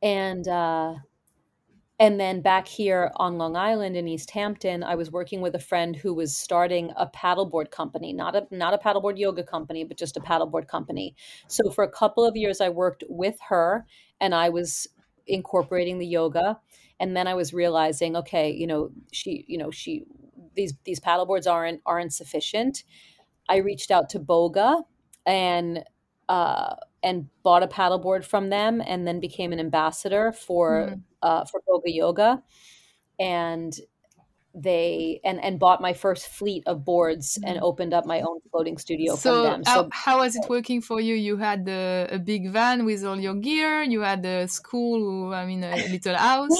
and 0.00 0.46
uh, 0.46 0.94
and 2.00 2.20
then 2.20 2.40
back 2.40 2.66
here 2.66 3.12
on 3.16 3.38
Long 3.38 3.56
Island 3.56 3.96
in 3.96 4.08
East 4.08 4.30
Hampton, 4.32 4.82
I 4.82 4.94
was 4.94 5.12
working 5.12 5.40
with 5.40 5.54
a 5.54 5.60
friend 5.60 5.94
who 5.94 6.12
was 6.12 6.36
starting 6.36 6.92
a 6.96 7.06
paddleboard 7.06 7.70
company, 7.70 8.12
not 8.12 8.34
a 8.34 8.46
not 8.50 8.74
a 8.74 8.78
paddleboard 8.78 9.18
yoga 9.18 9.42
company, 9.42 9.84
but 9.84 9.96
just 9.96 10.16
a 10.16 10.20
paddleboard 10.20 10.66
company. 10.66 11.14
So 11.46 11.70
for 11.70 11.84
a 11.84 11.90
couple 11.90 12.24
of 12.24 12.36
years 12.36 12.60
I 12.60 12.68
worked 12.68 13.04
with 13.08 13.38
her 13.48 13.86
and 14.20 14.34
I 14.34 14.48
was 14.48 14.88
incorporating 15.26 15.98
the 15.98 16.06
yoga 16.06 16.58
and 17.00 17.16
then 17.16 17.26
I 17.26 17.34
was 17.34 17.52
realizing, 17.52 18.16
okay, 18.16 18.50
you 18.52 18.66
know, 18.66 18.90
she, 19.12 19.44
you 19.48 19.58
know, 19.58 19.70
she 19.70 20.04
these 20.54 20.74
these 20.84 21.00
paddleboards 21.00 21.50
aren't 21.50 21.80
aren't 21.86 22.12
sufficient. 22.12 22.84
I 23.48 23.56
reached 23.58 23.90
out 23.90 24.08
to 24.10 24.20
Boga 24.20 24.84
and 25.26 25.84
uh 26.28 26.76
and 27.02 27.28
bought 27.42 27.62
a 27.62 27.68
paddleboard 27.68 28.24
from 28.24 28.50
them 28.50 28.80
and 28.86 29.06
then 29.06 29.20
became 29.20 29.52
an 29.52 29.60
ambassador 29.60 30.32
for 30.32 30.94
Mm. 30.96 31.02
uh, 31.22 31.44
for 31.46 31.60
Boga 31.68 31.82
Yoga 31.94 32.42
and 33.18 33.74
they 34.54 35.20
and 35.24 35.42
and 35.42 35.58
bought 35.58 35.80
my 35.80 35.92
first 35.92 36.28
fleet 36.28 36.62
of 36.66 36.84
boards 36.84 37.38
and 37.44 37.58
Mm. 37.58 37.62
opened 37.62 37.92
up 37.94 38.06
my 38.06 38.20
own 38.20 38.38
floating 38.50 38.78
studio 38.78 39.16
from 39.16 39.40
So 39.40 39.42
them. 39.42 39.64
how, 39.64 39.74
So 39.74 39.88
how 39.90 40.18
was 40.18 40.36
it 40.36 40.48
working 40.48 40.80
for 40.80 41.00
you? 41.00 41.14
You 41.14 41.36
had 41.38 41.68
a, 41.68 42.08
a 42.12 42.18
big 42.18 42.50
van 42.50 42.84
with 42.84 43.04
all 43.04 43.18
your 43.18 43.34
gear. 43.34 43.82
You 43.82 44.00
had 44.02 44.24
a 44.24 44.46
school, 44.48 45.34
I 45.34 45.44
mean, 45.46 45.64
a 45.64 45.86
little 45.88 46.16
house. 46.16 46.56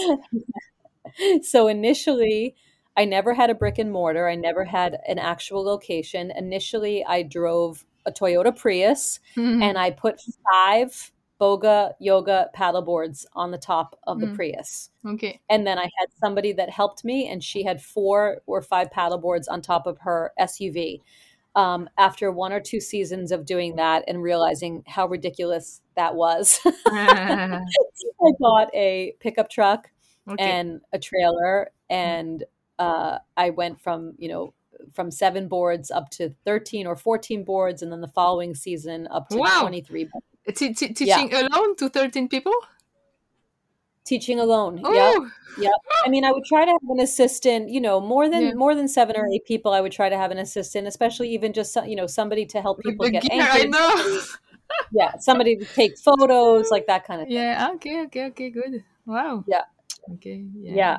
so 1.43 1.69
initially 1.69 2.55
I 2.97 3.05
never 3.05 3.35
had 3.35 3.51
a 3.51 3.55
brick 3.55 3.79
and 3.79 3.91
mortar. 3.91 4.29
I 4.29 4.37
never 4.37 4.65
had 4.65 4.99
an 5.09 5.19
actual 5.19 5.65
location. 5.65 6.31
Initially 6.37 7.05
I 7.05 7.23
drove 7.23 7.85
a 8.07 8.13
Toyota 8.13 8.57
Prius 8.57 9.21
and 9.37 9.79
I 9.79 9.91
put 9.91 10.21
five 10.53 11.13
Boga 11.41 11.93
yoga 12.01 12.49
paddleboards 12.57 13.27
on 13.35 13.51
the 13.51 13.59
top 13.59 13.99
of 14.07 14.21
the 14.21 14.27
Mm. 14.27 14.37
Prius. 14.37 14.91
okay. 15.07 15.41
And 15.51 15.67
then 15.67 15.79
I 15.79 15.83
had 15.85 16.09
somebody 16.21 16.53
that 16.53 16.71
helped 16.71 17.05
me, 17.05 17.29
and 17.29 17.43
she 17.43 17.65
had 17.65 17.83
four 17.83 18.41
or 18.47 18.63
five 18.63 18.91
paddleboards 18.91 19.47
on 19.49 19.61
top 19.61 19.87
of 19.87 19.99
her 19.99 20.33
SUV. 20.39 21.03
Um, 21.57 21.89
after 21.99 22.33
one 22.33 22.53
or 22.53 22.59
two 22.61 22.81
seasons 22.81 23.31
of 23.31 23.45
doing 23.47 23.77
that 23.77 24.05
and 24.09 24.23
realizing 24.23 24.83
how 24.87 25.07
ridiculous 25.07 25.83
that 25.97 26.15
was, 26.17 26.59
I 26.87 27.61
bought 28.41 28.71
a 28.75 29.15
pickup 29.21 29.49
truck 29.51 29.91
okay. 30.29 30.43
and 30.51 30.81
a 30.93 30.99
trailer, 30.99 31.71
and 31.91 32.45
uh, 32.79 33.19
I 33.37 33.51
went 33.51 33.81
from 33.81 34.15
you 34.19 34.29
know 34.29 34.55
from 34.93 35.11
seven 35.11 35.47
boards 35.49 35.91
up 35.91 36.11
to 36.11 36.31
thirteen 36.45 36.87
or 36.87 36.97
fourteen 36.97 37.45
boards, 37.45 37.83
and 37.83 37.93
then 37.93 38.01
the 38.01 38.09
following 38.09 38.55
season 38.55 39.07
up 39.11 39.29
to 39.31 39.39
Wow. 39.39 39.61
twenty 39.63 39.81
three. 39.81 40.09
T- 40.53 40.75
t- 40.75 40.93
teaching 40.93 41.33
alone 41.33 41.77
to 41.77 41.89
13 41.89 42.29
people? 42.29 42.53
Teaching 44.05 44.39
alone, 44.39 44.79
yeah. 44.79 45.13
Oh, 45.17 45.31
I 46.05 46.11
mean, 46.11 46.27
I 46.27 46.33
would 46.33 46.45
try 46.45 46.67
to 46.67 46.71
have 46.71 46.91
an 46.91 47.01
assistant, 47.01 47.71
you 47.71 47.81
know, 47.81 48.01
more 48.01 48.29
than 48.29 48.43
Yeah. 48.43 48.53
more 48.55 48.75
than 48.75 48.87
seven 48.87 49.17
or 49.17 49.27
eight 49.33 49.47
people. 49.47 49.73
I 49.73 49.81
would 49.81 49.93
try 49.93 50.11
to 50.11 50.17
have 50.19 50.31
an 50.31 50.37
assistant, 50.37 50.87
especially 50.87 51.31
even 51.31 51.55
just 51.55 51.75
you 51.87 51.97
know 51.97 52.07
somebody 52.07 52.45
to 52.47 52.61
help 52.61 52.81
people 52.83 53.09
get 53.09 53.23
gear, 53.23 53.41
I 53.49 53.65
know. 53.65 54.21
Yeah, 54.93 55.17
somebody 55.21 55.57
to 55.57 55.65
take 55.65 55.97
photos, 55.99 56.71
like 56.71 56.87
that 56.89 57.05
kind 57.07 57.23
of 57.23 57.29
thing. 57.29 57.37
yeah, 57.37 57.71
okay, 57.77 58.03
okay, 58.07 58.25
okay, 58.27 58.51
good. 58.51 58.83
Wow. 59.07 59.45
Yeah. 59.47 59.63
Okay, 60.15 60.45
yeah. 60.55 60.75
Yeah, 60.75 60.97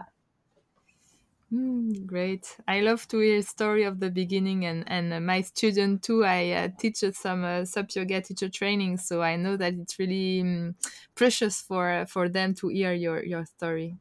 Mm, 1.56 2.06
great. 2.06 2.58
I 2.68 2.82
love 2.82 3.08
to 3.10 3.20
hear 3.20 3.42
story 3.42 3.84
of 3.84 4.00
the 4.00 4.10
beginning 4.12 4.66
and 4.66 4.84
and 4.88 5.14
uh, 5.14 5.20
my 5.22 5.42
student 5.42 6.04
too. 6.04 6.24
I 6.26 6.52
uh, 6.52 6.68
teach 6.78 6.98
some 7.14 7.44
uh, 7.46 7.66
SUP 7.66 7.88
yoga 7.96 8.22
teacher 8.22 8.50
training, 8.50 8.98
so 8.98 9.22
I 9.22 9.36
know 9.38 9.56
that 9.58 9.74
it's 9.76 9.98
really 10.00 10.42
um, 10.42 10.76
precious 11.16 11.62
for 11.62 11.90
uh, 11.92 12.06
for 12.06 12.28
them 12.30 12.54
to 12.56 12.68
hear 12.70 12.94
your 12.94 13.24
your 13.24 13.46
story. 13.46 13.98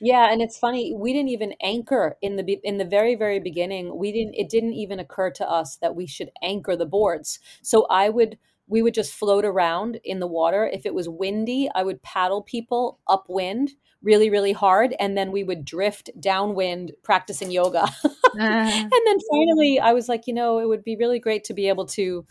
yeah, 0.00 0.30
and 0.30 0.40
it's 0.40 0.58
funny. 0.58 0.94
We 0.94 1.12
didn't 1.12 1.30
even 1.30 1.54
anchor 1.60 2.16
in 2.22 2.36
the 2.36 2.60
in 2.62 2.78
the 2.78 2.84
very 2.84 3.14
very 3.16 3.40
beginning. 3.40 3.96
We 3.96 4.12
didn't. 4.12 4.34
It 4.34 4.48
didn't 4.48 4.74
even 4.74 5.00
occur 5.00 5.30
to 5.32 5.48
us 5.48 5.76
that 5.76 5.96
we 5.96 6.06
should 6.06 6.30
anchor 6.42 6.76
the 6.76 6.86
boards. 6.86 7.38
So 7.62 7.86
I 7.90 8.08
would. 8.08 8.38
We 8.70 8.82
would 8.82 8.92
just 8.94 9.14
float 9.14 9.46
around 9.46 9.98
in 10.04 10.20
the 10.20 10.26
water. 10.26 10.66
If 10.66 10.84
it 10.84 10.94
was 10.94 11.08
windy, 11.08 11.70
I 11.74 11.82
would 11.82 12.02
paddle 12.02 12.42
people 12.42 13.00
upwind 13.08 13.72
really, 14.02 14.30
really 14.30 14.52
hard, 14.52 14.94
and 15.00 15.16
then 15.16 15.32
we 15.32 15.44
would 15.44 15.64
drift 15.64 16.10
downwind 16.20 16.92
practicing 17.02 17.50
yoga. 17.50 17.86
Ah, 18.38 18.90
and 18.92 19.02
then 19.06 19.16
finally 19.30 19.80
i 19.80 19.92
was 19.92 20.08
like 20.08 20.26
you 20.26 20.34
know 20.34 20.58
it 20.58 20.68
would 20.68 20.84
be 20.84 20.96
really 20.96 21.18
great 21.18 21.44
to 21.44 21.54
be 21.54 21.66
able 21.68 21.86
to 21.86 22.26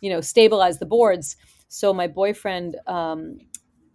you 0.00 0.10
know 0.10 0.20
stabilize 0.20 0.78
the 0.78 0.86
boards. 0.86 1.36
So 1.68 1.92
my 1.92 2.06
boyfriend 2.06 2.76
um, 2.86 3.38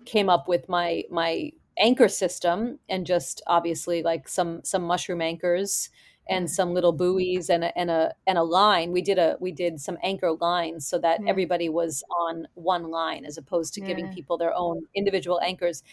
came 0.05 0.29
up 0.29 0.47
with 0.47 0.67
my 0.69 1.03
my 1.09 1.51
anchor 1.77 2.07
system 2.07 2.79
and 2.89 3.05
just 3.05 3.41
obviously 3.47 4.03
like 4.03 4.27
some 4.27 4.61
some 4.63 4.83
mushroom 4.83 5.21
anchors 5.21 5.89
and 6.29 6.49
some 6.49 6.73
little 6.73 6.93
buoys 6.93 7.49
and 7.49 7.65
a, 7.65 7.77
and 7.77 7.89
a 7.91 8.13
and 8.27 8.37
a 8.37 8.43
line. 8.43 8.91
We 8.91 9.01
did 9.01 9.17
a 9.17 9.37
we 9.39 9.51
did 9.51 9.79
some 9.79 9.97
anchor 10.03 10.31
lines 10.33 10.87
so 10.87 10.99
that 10.99 11.21
Yeah. 11.21 11.29
everybody 11.29 11.69
was 11.69 12.03
on 12.27 12.47
one 12.55 12.89
line 12.89 13.25
as 13.25 13.37
opposed 13.37 13.73
to 13.75 13.81
giving 13.81 14.07
people 14.09 14.37
their 14.37 14.53
own 14.53 14.83
individual 14.95 15.39
anchors 15.41 15.83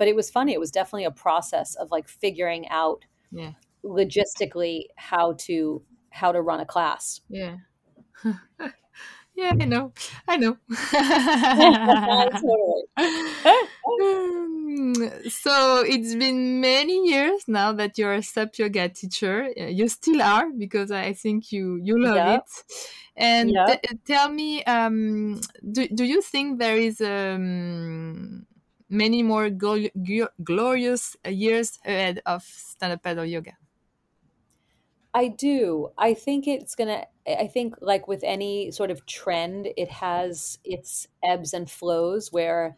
but 0.00 0.08
it 0.08 0.16
was 0.16 0.30
funny 0.30 0.54
it 0.54 0.58
was 0.58 0.70
definitely 0.70 1.04
a 1.04 1.10
process 1.10 1.74
of 1.74 1.90
like 1.90 2.08
figuring 2.08 2.66
out 2.70 3.04
yeah, 3.30 3.52
logistically 3.84 4.84
how 4.96 5.34
to 5.34 5.82
how 6.08 6.32
to 6.32 6.40
run 6.40 6.58
a 6.58 6.64
class. 6.64 7.20
yeah, 7.28 7.56
yeah. 9.36 9.52
I 9.60 9.66
know, 9.66 9.92
I 10.26 10.38
know. 10.38 10.56
So 15.28 15.84
it's 15.86 16.14
been 16.14 16.60
many 16.60 17.08
years 17.08 17.44
now 17.46 17.72
that 17.72 17.98
you're 17.98 18.14
a 18.14 18.22
SUP 18.22 18.58
yoga 18.58 18.88
teacher. 18.88 19.50
Uh, 19.60 19.64
You 19.64 19.88
still 19.88 20.22
are 20.22 20.50
because 20.50 20.90
I 20.90 21.12
think 21.12 21.52
you 21.52 21.78
you 21.82 22.00
love 22.00 22.40
it. 22.40 22.86
And 23.16 23.52
tell 24.06 24.30
me, 24.30 24.64
um, 24.64 25.40
do 25.72 25.88
do 25.88 26.04
you 26.04 26.22
think 26.22 26.58
there 26.58 26.76
is 26.76 27.00
um, 27.00 28.46
many 28.90 29.22
more 29.22 29.50
glo- 29.50 29.88
glo- 30.02 30.34
glorious 30.44 31.16
years 31.26 31.78
ahead 31.84 32.20
of 32.26 32.42
stand 32.44 32.92
up 32.92 33.02
paddle 33.02 33.24
yoga? 33.24 33.56
I 35.12 35.28
do. 35.28 35.90
I 35.98 36.14
think 36.14 36.46
it's 36.46 36.74
gonna. 36.74 37.06
I 37.26 37.46
think 37.48 37.74
like 37.80 38.06
with 38.06 38.22
any 38.24 38.70
sort 38.70 38.90
of 38.90 39.06
trend, 39.06 39.68
it 39.76 39.90
has 39.90 40.58
its 40.64 41.08
ebbs 41.22 41.52
and 41.52 41.68
flows 41.70 42.32
where 42.32 42.76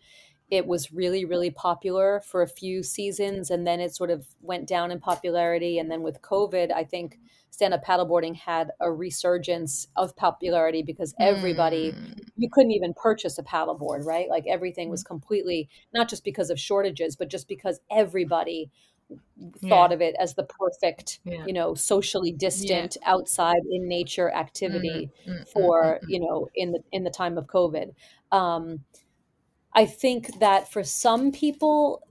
it 0.51 0.66
was 0.66 0.92
really 0.92 1.25
really 1.25 1.51
popular 1.51 2.20
for 2.20 2.42
a 2.42 2.48
few 2.48 2.83
seasons 2.83 3.51
and 3.51 3.66
then 3.66 3.81
it 3.81 3.96
sort 3.96 4.11
of 4.11 4.29
went 4.42 4.68
down 4.68 4.92
in 4.92 5.01
popularity 5.01 5.81
and 5.81 5.90
then 5.90 6.03
with 6.03 6.22
covid 6.22 6.70
i 6.72 6.85
think 6.85 7.18
stand 7.51 7.75
up 7.75 7.83
paddleboarding 7.83 8.37
had 8.37 8.70
a 8.81 8.92
resurgence 8.92 9.88
of 9.96 10.14
popularity 10.16 10.83
because 10.83 11.16
everybody 11.20 11.94
Mm, 11.94 12.32
you 12.42 12.50
couldn't 12.50 12.72
even 12.72 12.92
purchase 12.94 13.38
a 13.38 13.42
paddleboard, 13.42 14.05
right? 14.05 14.28
Like 14.28 14.44
everything 14.48 14.90
was 14.90 15.05
completely 15.05 15.68
not 15.94 16.09
just 16.09 16.24
because 16.24 16.50
of 16.50 16.59
shortages, 16.59 17.14
but 17.14 17.28
just 17.28 17.46
because 17.46 17.81
everybody 17.90 18.70
thought 19.68 19.90
yeah, 19.90 19.94
of 19.94 20.00
it 20.00 20.16
as 20.18 20.35
the 20.35 20.42
perfect, 20.42 21.20
yeah, 21.24 21.44
you 21.46 21.52
know, 21.52 21.74
socially 21.74 22.31
yeah. 22.31 22.38
distant, 22.38 22.96
outside 23.05 23.61
in 23.70 23.87
nature 23.87 24.31
Mm, 24.35 24.38
activity 24.38 25.11
mm, 25.26 25.33
mm, 25.33 25.40
mm, 25.40 25.48
for, 25.48 26.00
mm. 26.02 26.09
you 26.09 26.20
know, 26.20 26.48
in 26.55 26.72
the 26.72 26.81
in 26.90 27.05
the 27.05 27.11
time 27.11 27.38
of 27.38 27.46
COVID. 27.46 27.94
Um, 28.33 28.81
I 29.74 29.87
think 29.87 30.40
that 30.40 30.70
for 30.70 30.83
some 30.83 31.31
people, 31.31 32.02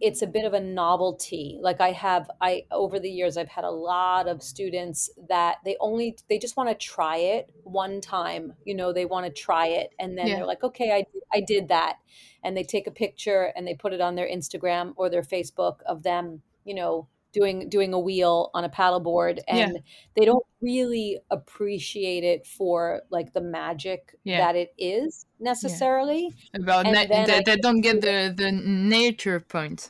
it's 0.00 0.22
a 0.22 0.26
bit 0.26 0.44
of 0.44 0.52
a 0.52 0.60
novelty. 0.60 1.58
Like 1.60 1.80
I 1.80 1.92
have, 1.92 2.30
I 2.40 2.64
over 2.70 2.98
the 3.00 3.10
years, 3.10 3.36
I've 3.36 3.48
had 3.48 3.64
a 3.64 3.70
lot 3.70 4.28
of 4.28 4.42
students 4.42 5.08
that 5.28 5.56
they 5.64 5.76
only 5.80 6.18
they 6.28 6.38
just 6.38 6.56
want 6.56 6.68
to 6.68 6.74
try 6.74 7.16
it 7.16 7.50
one 7.64 8.00
time. 8.00 8.54
You 8.64 8.74
know, 8.74 8.92
they 8.92 9.06
want 9.06 9.26
to 9.26 9.32
try 9.32 9.68
it, 9.68 9.90
and 9.98 10.16
then 10.18 10.26
Yeah, 10.28 10.34
they're 10.34 10.46
like, 10.46 10.62
okay, 10.62 10.92
I 10.92 11.04
I 11.36 11.40
did 11.40 11.68
that, 11.68 11.98
and 12.42 12.56
they 12.56 12.64
take 12.64 12.86
a 12.86 12.90
picture 12.90 13.52
and 13.56 13.66
they 13.66 13.74
put 13.74 13.92
it 13.92 14.00
on 14.00 14.14
their 14.14 14.28
Instagram 14.28 14.92
or 14.96 15.08
their 15.08 15.22
Facebook 15.22 15.82
of 15.86 16.02
them, 16.02 16.42
you 16.64 16.74
know, 16.74 17.08
doing 17.38 17.68
doing 17.76 17.92
a 17.94 17.98
wheel 18.08 18.50
on 18.56 18.62
a 18.64 18.68
paddleboard, 18.78 19.36
yeah, 19.48 19.56
and 19.58 19.78
they 20.16 20.24
don't 20.30 20.46
really 20.60 21.18
appreciate 21.30 22.24
it 22.24 22.46
for 22.56 23.02
like 23.16 23.28
the 23.36 23.40
magic 23.58 24.00
yeah, 24.24 24.38
that 24.42 24.54
it 24.56 24.70
is 24.78 25.26
necessarily. 25.38 26.22
About 26.54 26.86
And 26.86 26.94
na- 26.94 27.24
they, 27.26 27.42
they 27.48 27.56
don't 27.66 27.82
get 27.88 28.00
the 28.00 28.16
the 28.42 28.50
nature 28.52 29.40
point. 29.56 29.80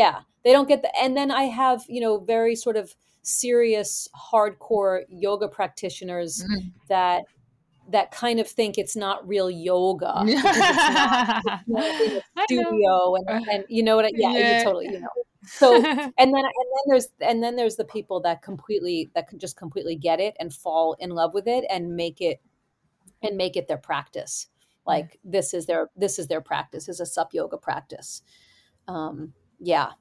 yeah 0.00 0.16
they 0.44 0.52
don't 0.56 0.68
get 0.72 0.80
the 0.82 0.90
and 1.02 1.16
then 1.18 1.30
i 1.42 1.44
have 1.62 1.78
you 1.88 2.00
know 2.04 2.14
very 2.36 2.54
sort 2.54 2.76
of 2.82 2.94
serious 3.22 4.08
hardcore 4.32 5.02
yoga 5.26 5.48
practitioners 5.58 6.32
Mm. 6.44 6.70
that 6.88 7.22
that 7.90 8.06
kind 8.22 8.38
of 8.42 8.46
think 8.58 8.78
it's 8.82 8.96
not 8.96 9.16
real 9.34 9.50
yoga 9.50 10.14
it's 10.26 10.88
not 10.98 11.42
it's 11.44 11.68
not 11.68 11.84
in 12.06 12.16
a 12.18 12.22
I 12.36 12.44
studio 12.46 12.94
and 13.16 13.26
and 13.52 13.60
you 13.76 13.82
know 13.82 13.96
what 13.98 14.06
I, 14.06 14.10
yeah, 14.14 14.30
you 14.30 14.38
Yeah. 14.54 14.64
totally 14.68 14.86
you 14.94 15.00
know 15.04 15.14
so 15.50 15.86
and 16.18 16.34
then 16.34 16.44
and 16.44 16.44
then 16.44 16.84
there's 16.88 17.08
and 17.20 17.42
then 17.42 17.56
there's 17.56 17.76
the 17.76 17.84
people 17.84 18.20
that 18.20 18.42
completely 18.42 19.10
that 19.14 19.28
can 19.28 19.38
just 19.38 19.56
completely 19.56 19.96
get 19.96 20.20
it 20.20 20.36
and 20.40 20.52
fall 20.52 20.96
in 20.98 21.10
love 21.10 21.34
with 21.34 21.48
it 21.48 21.64
and 21.70 21.96
make 21.96 22.20
it 22.20 22.40
and 23.22 23.36
make 23.36 23.56
it 23.56 23.68
their 23.68 23.78
practice. 23.78 24.48
Like 24.86 25.18
this 25.24 25.54
is 25.54 25.66
their 25.66 25.90
this 25.96 26.18
is 26.18 26.28
their 26.28 26.40
practice 26.40 26.88
is 26.88 27.00
a 27.00 27.06
sup 27.06 27.34
yoga 27.34 27.58
practice. 27.58 28.22
Um 28.88 29.34
yeah. 29.60 29.92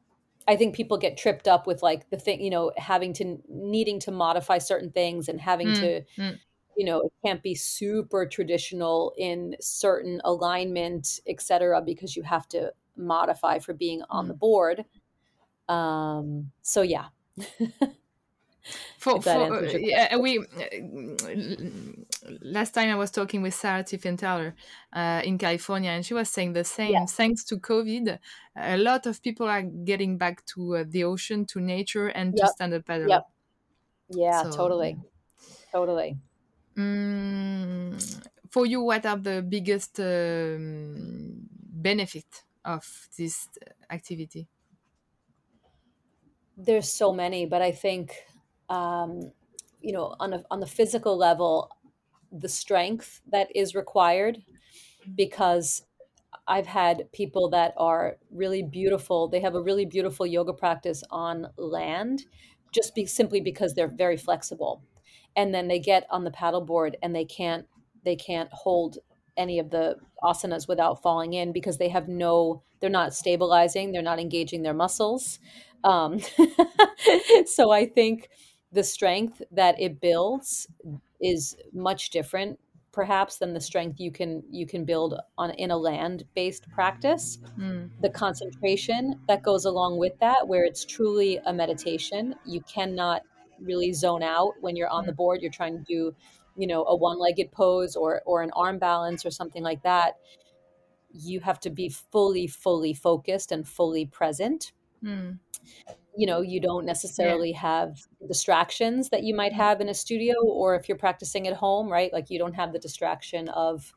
I 0.47 0.57
think 0.57 0.75
people 0.75 0.97
get 0.97 1.17
tripped 1.17 1.47
up 1.47 1.67
with 1.67 1.83
like 1.83 2.09
the 2.09 2.17
thing 2.17 2.41
you 2.41 2.49
know 2.49 2.71
having 2.77 3.13
to 3.13 3.37
needing 3.49 3.99
to 4.01 4.11
modify 4.11 4.57
certain 4.59 4.91
things 4.91 5.29
and 5.29 5.41
having 5.41 5.67
Mm, 5.67 5.75
to 5.75 6.01
mm. 6.17 6.39
you 6.77 6.85
know 6.85 7.01
it 7.01 7.13
can't 7.25 7.43
be 7.43 7.55
super 7.55 8.25
traditional 8.25 9.13
in 9.17 9.55
certain 9.61 10.21
alignment 10.23 11.19
etc 11.27 11.81
because 11.81 12.15
you 12.15 12.23
have 12.23 12.47
to 12.49 12.73
modify 12.97 13.59
for 13.59 13.73
being 13.73 14.01
on 14.09 14.27
the 14.27 14.33
Mm. 14.33 14.39
board 14.39 14.85
um 15.71 16.51
so 16.61 16.81
yeah. 16.81 17.07
For, 18.97 19.19
for 19.21 19.51
uh, 19.51 19.61
yeah, 19.73 20.15
we 20.17 20.39
last 22.41 22.73
time 22.73 22.89
I 22.89 22.95
was 22.95 23.11
talking 23.11 23.41
with 23.41 23.53
Sarah 23.53 23.83
Tiefenthaler 23.83 24.53
uh, 24.93 25.21
in 25.23 25.37
California, 25.37 25.89
and 25.91 26.05
she 26.05 26.13
was 26.13 26.29
saying 26.29 26.53
the 26.53 26.63
same. 26.63 26.91
yeah. 26.91 27.05
Thanks 27.07 27.43
to 27.45 27.57
COVID, 27.57 28.19
a 28.55 28.77
lot 28.77 29.05
of 29.07 29.21
people 29.21 29.47
are 29.47 29.63
getting 29.63 30.17
back 30.17 30.45
to 30.47 30.77
uh, 30.77 30.83
the 30.87 31.03
ocean, 31.03 31.45
to 31.47 31.59
nature, 31.59 32.07
and 32.07 32.37
to 32.37 32.45
yep 32.45 32.51
stand 32.55 32.73
up 32.73 32.85
paddle. 32.85 33.07
yep 33.09 33.23
yeah 34.09 34.43
So, 34.43 34.51
totally. 34.51 34.97
totally. 35.71 36.19
Mm, 36.77 37.99
for 38.49 38.65
you, 38.65 38.81
what 38.81 39.05
are 39.05 39.17
the 39.17 39.41
biggest 39.47 39.99
um, 39.99 41.47
benefit 41.51 42.43
of 42.63 43.09
this 43.17 43.49
activity? 43.89 44.47
There's 46.65 46.91
so 46.91 47.11
many 47.11 47.45
but 47.45 47.61
i 47.61 47.71
think 47.71 48.15
um 48.69 49.31
you 49.81 49.91
know 49.93 50.15
on 50.19 50.33
a 50.33 50.43
on 50.51 50.59
the 50.59 50.67
physical 50.67 51.17
level 51.17 51.69
the 52.31 52.49
strength 52.49 53.21
that 53.31 53.47
is 53.55 53.75
required 53.75 54.41
because 55.15 55.83
I've 56.47 56.67
had 56.67 57.11
people 57.11 57.49
that 57.51 57.73
are 57.77 58.17
really 58.31 58.63
beautiful. 58.63 59.27
They 59.27 59.39
have 59.41 59.55
a 59.55 59.61
really 59.61 59.85
beautiful 59.85 60.25
yoga 60.25 60.53
practice 60.53 61.03
on 61.09 61.47
land 61.57 62.25
just 62.73 62.95
be 62.95 63.05
simply 63.05 63.41
because 63.41 63.73
they're 63.73 63.87
very 63.87 64.17
flexible. 64.17 64.81
And 65.35 65.53
then 65.53 65.67
they 65.67 65.79
get 65.79 66.07
on 66.09 66.23
the 66.23 66.31
paddleboard 66.31 66.95
and 67.03 67.15
they 67.15 67.25
can't 67.25 67.65
they 68.03 68.15
can't 68.15 68.49
hold 68.51 68.97
any 69.37 69.59
of 69.59 69.69
the 69.69 69.95
asanas 70.23 70.67
without 70.67 71.01
falling 71.01 71.33
in 71.33 71.51
because 71.51 71.77
they 71.77 71.89
have 71.89 72.07
no 72.07 72.63
they're 72.79 72.89
not 72.89 73.13
stabilizing, 73.13 73.91
they're 73.91 74.01
not 74.01 74.19
engaging 74.19 74.63
their 74.63 74.73
muscles. 74.73 75.39
Um, 75.83 76.19
so 77.45 77.71
I 77.71 77.85
think 77.85 78.29
the 78.71 78.83
strength 78.83 79.41
that 79.51 79.79
it 79.79 79.99
builds 79.99 80.67
is 81.19 81.57
much 81.73 82.09
different 82.09 82.59
perhaps 82.91 83.37
than 83.37 83.53
the 83.53 83.59
strength 83.61 83.99
you 83.99 84.11
can 84.11 84.43
you 84.51 84.65
can 84.65 84.83
build 84.83 85.15
on 85.37 85.51
in 85.51 85.71
a 85.71 85.77
land 85.77 86.25
based 86.35 86.69
practice. 86.71 87.39
Mm, 87.57 87.89
the 88.01 88.09
concentration 88.09 89.19
that 89.27 89.43
goes 89.43 89.65
along 89.65 89.97
with 89.97 90.13
that 90.19 90.47
where 90.47 90.65
it's 90.65 90.83
truly 90.85 91.39
a 91.45 91.53
meditation 91.53 92.35
you 92.45 92.61
cannot 92.61 93.21
really 93.59 93.93
zone 93.93 94.23
out 94.23 94.53
when 94.59 94.75
you're 94.75 94.89
on 94.89 95.05
the 95.05 95.11
mm, 95.11 95.17
board 95.17 95.41
you're 95.41 95.51
trying 95.51 95.77
to 95.77 95.83
do 95.83 96.15
you 96.57 96.67
know 96.67 96.83
a 96.85 96.95
one-legged 96.95 97.51
pose 97.51 97.95
or 97.95 98.21
or 98.25 98.41
an 98.41 98.49
arm 98.55 98.79
balance 98.79 99.25
or 99.25 99.31
something 99.31 99.63
like 99.63 99.83
that 99.83 100.15
you 101.13 101.39
have 101.41 101.59
to 101.61 101.69
be 101.69 101.89
fully 101.89 102.47
fully 102.47 102.93
focused 102.93 103.51
and 103.51 103.67
fully 103.67 104.05
present. 104.05 104.71
Mm. 105.03 105.39
You 106.15 106.27
know 106.27 106.41
you 106.41 106.59
don't 106.59 106.83
Yeah. 106.83 106.87
necessarily 106.87 107.51
have 107.53 107.97
distractions 108.27 109.09
that 109.09 109.23
you 109.23 109.33
might 109.35 109.53
have 109.53 109.81
in 109.81 109.89
a 109.89 109.93
studio 109.93 110.35
or 110.43 110.75
if 110.75 110.89
you're 110.89 110.97
practicing 110.97 111.47
at 111.47 111.53
home 111.55 111.89
right 111.91 112.11
like 112.13 112.29
you 112.29 112.39
don't 112.39 112.53
have 112.53 112.73
the 112.73 112.79
distraction 112.79 113.49
of 113.49 113.93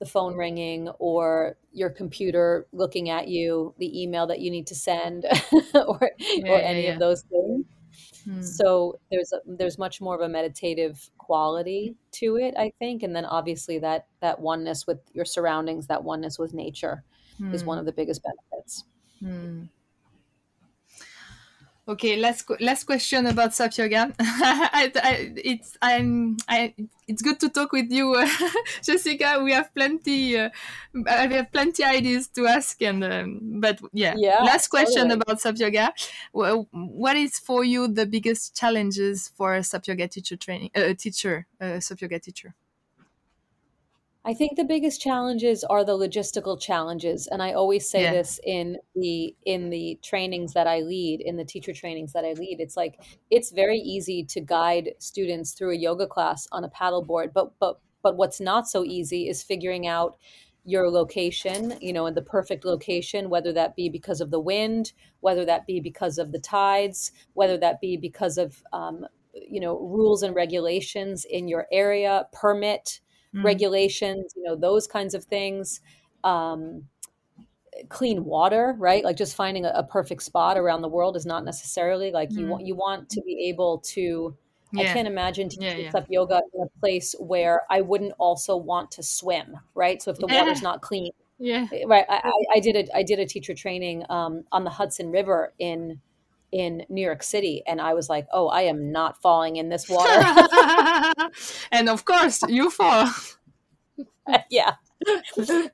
the 0.00 0.06
phone 0.06 0.36
ringing 0.36 0.88
or 0.98 1.56
your 1.72 1.88
computer 1.90 2.66
looking 2.72 3.08
at 3.10 3.28
you 3.28 3.74
the 3.78 4.02
email 4.02 4.26
that 4.26 4.40
you 4.40 4.50
need 4.50 4.66
to 4.66 4.74
send 4.74 5.24
or 5.74 6.10
or 6.48 6.58
Yeah, 6.58 6.58
yeah, 6.58 6.60
any 6.60 6.88
of 6.88 6.98
those 6.98 7.22
things. 7.22 7.64
Mm, 8.28 8.42
so 8.58 8.98
there's 9.10 9.32
a, 9.32 9.38
there's 9.46 9.78
much 9.78 10.00
more 10.00 10.14
of 10.14 10.20
a 10.20 10.28
meditative 10.28 11.10
quality 11.18 11.94
to 12.12 12.36
it 12.36 12.54
i 12.58 12.72
think 12.78 13.02
and 13.02 13.14
then 13.14 13.24
obviously 13.24 13.78
that 13.78 14.06
that 14.20 14.40
oneness 14.40 14.86
with 14.86 14.98
your 15.12 15.24
surroundings 15.24 15.86
that 15.86 16.04
oneness 16.04 16.38
with 16.38 16.52
nature 16.54 17.04
is 17.52 17.64
one 17.64 17.78
of 17.78 17.84
the 17.86 17.92
biggest 17.92 18.22
benefits. 18.22 18.84
Mm. 19.22 19.68
Okay, 21.86 22.16
last 22.16 22.48
last 22.60 22.84
question 22.84 23.26
about 23.26 23.52
SUP 23.52 23.76
Yoga. 23.76 24.10
I, 24.18 24.90
I, 24.96 25.32
it's 25.36 25.76
I'm 25.82 26.38
I, 26.48 26.72
it's 27.06 27.20
good 27.20 27.38
to 27.40 27.50
talk 27.50 27.72
with 27.72 27.90
you, 27.92 28.14
uh, 28.14 28.26
Jessica. 28.82 29.40
We 29.44 29.52
have 29.52 29.68
plenty 29.74 30.38
uh, 30.38 30.48
I 31.06 31.26
have 31.26 31.52
plenty 31.52 31.84
ideas 31.84 32.28
to 32.28 32.46
ask, 32.46 32.80
and 32.80 33.04
um, 33.04 33.60
but 33.60 33.80
yeah, 33.92 34.16
yeah 34.16 34.40
last 34.40 34.68
question 34.68 35.10
totally 35.10 35.20
about 35.20 35.42
SUP 35.42 35.58
Yoga. 35.58 35.92
Wh- 36.32 36.64
What 36.72 37.16
is 37.18 37.38
for 37.38 37.64
you 37.64 37.86
the 37.86 38.06
biggest 38.06 38.56
challenges 38.56 39.28
for 39.36 39.54
a 39.54 39.62
SUP 39.62 39.86
Yoga 39.86 40.08
teacher 40.08 40.36
training 40.38 40.70
uh, 40.74 40.94
teacher 40.94 41.46
uh, 41.60 41.80
SUP 41.80 42.00
Yoga 42.00 42.18
teacher? 42.18 42.54
I 44.26 44.32
think 44.32 44.56
the 44.56 44.64
biggest 44.64 45.02
challenges 45.02 45.64
are 45.64 45.84
the 45.84 45.98
logistical 45.98 46.58
challenges, 46.58 47.26
and 47.26 47.42
I 47.42 47.52
always 47.52 47.88
say 47.88 48.02
Yeah. 48.02 48.12
this 48.12 48.40
in 48.44 48.78
the 48.94 49.36
in 49.44 49.68
the 49.70 49.98
trainings 50.02 50.54
that 50.54 50.66
I 50.66 50.80
lead, 50.80 51.20
in 51.20 51.36
the 51.36 51.44
teacher 51.44 51.74
trainings 51.74 52.12
that 52.14 52.24
I 52.24 52.32
lead. 52.32 52.58
It's 52.58 52.76
like 52.76 53.00
it's 53.30 53.50
very 53.50 53.78
easy 53.78 54.24
to 54.24 54.40
guide 54.40 54.94
students 54.98 55.52
through 55.52 55.72
a 55.72 55.76
yoga 55.76 56.06
class 56.06 56.48
on 56.52 56.64
a 56.64 56.70
paddleboard, 56.70 57.32
but 57.34 57.58
but 57.58 57.80
but 58.02 58.16
what's 58.16 58.40
not 58.40 58.66
so 58.68 58.82
easy 58.84 59.28
is 59.28 59.42
figuring 59.42 59.86
out 59.86 60.16
your 60.64 60.90
location, 60.90 61.74
you 61.82 61.92
know, 61.92 62.06
in 62.06 62.14
the 62.14 62.22
perfect 62.22 62.64
location, 62.64 63.28
whether 63.28 63.52
that 63.52 63.76
be 63.76 63.90
because 63.90 64.22
of 64.22 64.30
the 64.30 64.40
wind, 64.40 64.92
whether 65.20 65.44
that 65.44 65.66
be 65.66 65.80
because 65.80 66.16
of 66.16 66.32
the 66.32 66.38
tides, 66.38 67.12
whether 67.34 67.58
that 67.58 67.78
be 67.80 67.98
because 67.98 68.38
of 68.38 68.62
um, 68.72 69.06
you 69.34 69.60
know 69.60 69.78
rules 69.78 70.22
and 70.22 70.34
regulations 70.34 71.26
in 71.26 71.46
your 71.46 71.66
area, 71.70 72.26
permit 72.32 73.00
Mm, 73.34 73.44
regulations, 73.44 74.32
you 74.36 74.42
know, 74.42 74.56
those 74.56 74.86
kinds 74.86 75.14
of 75.14 75.24
things. 75.24 75.80
Um, 76.22 76.84
clean 77.88 78.24
water, 78.24 78.74
right? 78.78 79.04
Like 79.04 79.16
just 79.16 79.34
finding 79.34 79.64
a, 79.64 79.72
a 79.74 79.82
perfect 79.82 80.22
spot 80.22 80.56
around 80.56 80.82
the 80.82 80.88
world 80.88 81.16
is 81.16 81.26
not 81.26 81.44
necessarily 81.44 82.12
like 82.12 82.30
you 82.32 82.46
mm. 82.46 82.48
want. 82.48 82.66
You 82.66 82.74
want 82.74 83.10
to 83.10 83.22
be 83.22 83.48
able 83.48 83.78
to. 83.78 84.36
I 84.76 84.82
can't 84.86 85.06
imagine 85.06 85.50
yeah, 85.52 85.68
teaching 85.68 85.84
yeah, 85.84 85.90
stuff 85.90 86.06
yoga 86.08 86.40
in 86.52 86.62
a 86.62 86.80
place 86.80 87.14
where 87.20 87.62
I 87.70 87.80
wouldn't 87.80 88.12
also 88.18 88.56
want 88.56 88.90
to 88.92 89.04
swim, 89.04 89.56
right? 89.76 90.02
So 90.02 90.10
if 90.10 90.18
the 90.18 90.26
water's 90.26 90.62
not 90.68 90.82
clean, 90.82 91.12
yeah. 91.38 91.68
right? 91.86 92.04
I, 92.08 92.20
I 92.24 92.56
I 92.56 92.60
did 92.60 92.74
a 92.74 92.96
I 92.96 93.04
did 93.04 93.20
a 93.20 93.26
teacher 93.26 93.54
training 93.54 94.04
um, 94.08 94.42
on 94.50 94.64
the 94.64 94.70
Hudson 94.70 95.12
River 95.12 95.52
in 95.60 96.00
in 96.54 96.86
New 96.88 97.02
York 97.02 97.24
City, 97.24 97.62
and 97.66 97.80
I 97.80 97.94
was 97.94 98.08
like, 98.08 98.28
oh, 98.32 98.46
I 98.46 98.62
am 98.62 98.92
not 98.92 99.20
falling 99.20 99.56
in 99.56 99.68
this 99.68 99.88
water. 99.88 100.24
and 101.72 101.88
of 101.88 102.04
course, 102.04 102.42
you 102.48 102.70
fall. 102.70 103.10
yeah. 104.50 104.74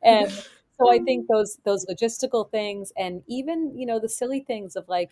and 0.03 0.31
so 0.31 0.91
i 0.91 0.99
think 0.99 1.27
those 1.29 1.59
those 1.65 1.87
logistical 1.87 2.51
things 2.51 2.93
and 2.97 3.23
even 3.29 3.77
you 3.77 3.87
know 3.87 4.01
the 4.01 4.09
silly 4.09 4.41
things 4.41 4.75
of 4.77 4.89
like 4.89 5.11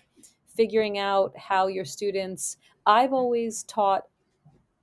figuring 0.57 0.99
out 0.99 1.33
how 1.37 1.67
your 1.67 1.85
students 1.85 2.57
i've 2.87 3.13
always 3.13 3.63
taught 3.65 4.05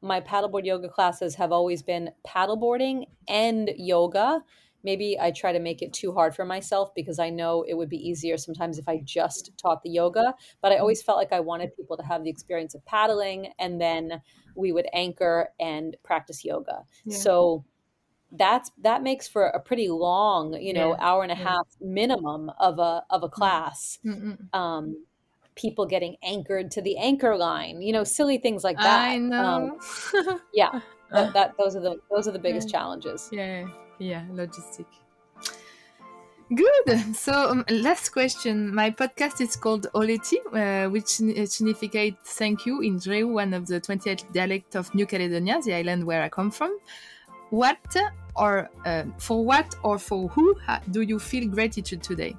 my 0.01 0.21
paddleboard 0.21 0.63
yoga 0.63 0.87
classes 0.87 1.35
have 1.35 1.51
always 1.51 1.81
been 1.81 2.11
paddleboarding 2.25 3.05
and 3.27 3.71
yoga 3.77 4.41
maybe 4.85 5.17
i 5.19 5.31
try 5.31 5.51
to 5.51 5.59
make 5.59 5.81
it 5.81 5.91
too 5.91 6.13
hard 6.13 6.35
for 6.35 6.45
myself 6.45 6.93
because 6.95 7.19
i 7.19 7.29
know 7.29 7.63
it 7.67 7.73
would 7.73 7.89
be 7.89 7.97
easier 7.97 8.37
sometimes 8.37 8.77
if 8.77 8.87
i 8.87 9.01
just 9.03 9.51
taught 9.57 9.81
the 9.83 9.89
yoga 9.89 10.33
but 10.61 10.71
i 10.71 10.77
always 10.77 11.01
felt 11.03 11.17
like 11.17 11.33
i 11.33 11.39
wanted 11.39 11.75
people 11.75 11.97
to 11.97 12.03
have 12.03 12.23
the 12.23 12.29
experience 12.29 12.75
of 12.75 12.85
paddling 12.85 13.51
and 13.59 13.81
then 13.81 14.21
we 14.55 14.71
would 14.71 14.87
anchor 14.93 15.49
and 15.59 15.97
practice 16.03 16.45
yoga 16.45 16.83
Yeah. 17.05 17.17
so 17.17 17.65
that's 18.31 18.71
that 18.81 19.03
makes 19.03 19.27
for 19.27 19.47
a 19.47 19.59
pretty 19.61 19.87
long 19.89 20.53
you 20.61 20.73
know 20.73 20.91
Yeah. 20.91 20.97
hour 20.99 21.23
and 21.23 21.31
a 21.31 21.35
Yeah. 21.35 21.43
half 21.43 21.67
minimum 21.81 22.51
of 22.59 22.79
a 22.79 23.03
of 23.09 23.23
a 23.23 23.27
Mm, 23.27 23.31
class 23.31 23.99
mm, 24.05 24.37
mm. 24.37 24.57
um 24.59 25.05
people 25.55 25.85
getting 25.85 26.17
anchored 26.23 26.71
to 26.71 26.81
the 26.81 26.97
anchor 26.97 27.37
line 27.37 27.81
you 27.81 27.93
know 27.93 28.03
silly 28.03 28.37
things 28.37 28.63
like 28.63 28.77
I 28.79 28.83
that 28.83 29.43
um 29.43 29.69
know. 29.69 29.79
yeah 30.53 30.71
that, 31.11 31.33
that 31.33 31.51
those 31.57 31.75
are 31.75 31.81
the 31.81 31.97
those 32.11 32.27
are 32.27 32.31
the 32.31 32.39
biggest 32.39 32.69
challenges 32.69 33.29
yeah, 33.31 33.67
yeah, 33.99 34.25
logistic. 34.31 34.87
Good. 36.53 37.15
So, 37.15 37.49
um, 37.49 37.65
last 37.69 38.09
question. 38.09 38.73
My 38.73 38.91
podcast 38.91 39.41
is 39.41 39.55
called 39.55 39.87
Oleti, 39.95 40.37
uh, 40.53 40.89
which 40.91 41.05
signi- 41.05 41.39
uh, 41.39 41.45
significates 41.47 42.33
thank 42.37 42.65
you 42.67 42.81
in 42.81 42.97
Drehu, 42.97 43.33
one 43.33 43.53
of 43.53 43.65
the 43.65 43.79
28 43.79 44.25
dialects 44.31 44.75
of 44.75 44.93
New 44.93 45.07
Caledonia, 45.07 45.59
the 45.63 45.73
island 45.73 46.05
where 46.05 46.21
I 46.21 46.29
come 46.29 46.51
from. 46.51 46.77
What 47.49 47.95
or 48.35 48.69
uh, 48.85 49.05
for 49.17 49.43
what 49.45 49.73
or 49.83 49.97
for 49.99 50.29
who 50.29 50.55
do 50.91 51.01
you 51.01 51.19
feel 51.19 51.49
gratitude 51.49 52.03
today? 52.03 52.35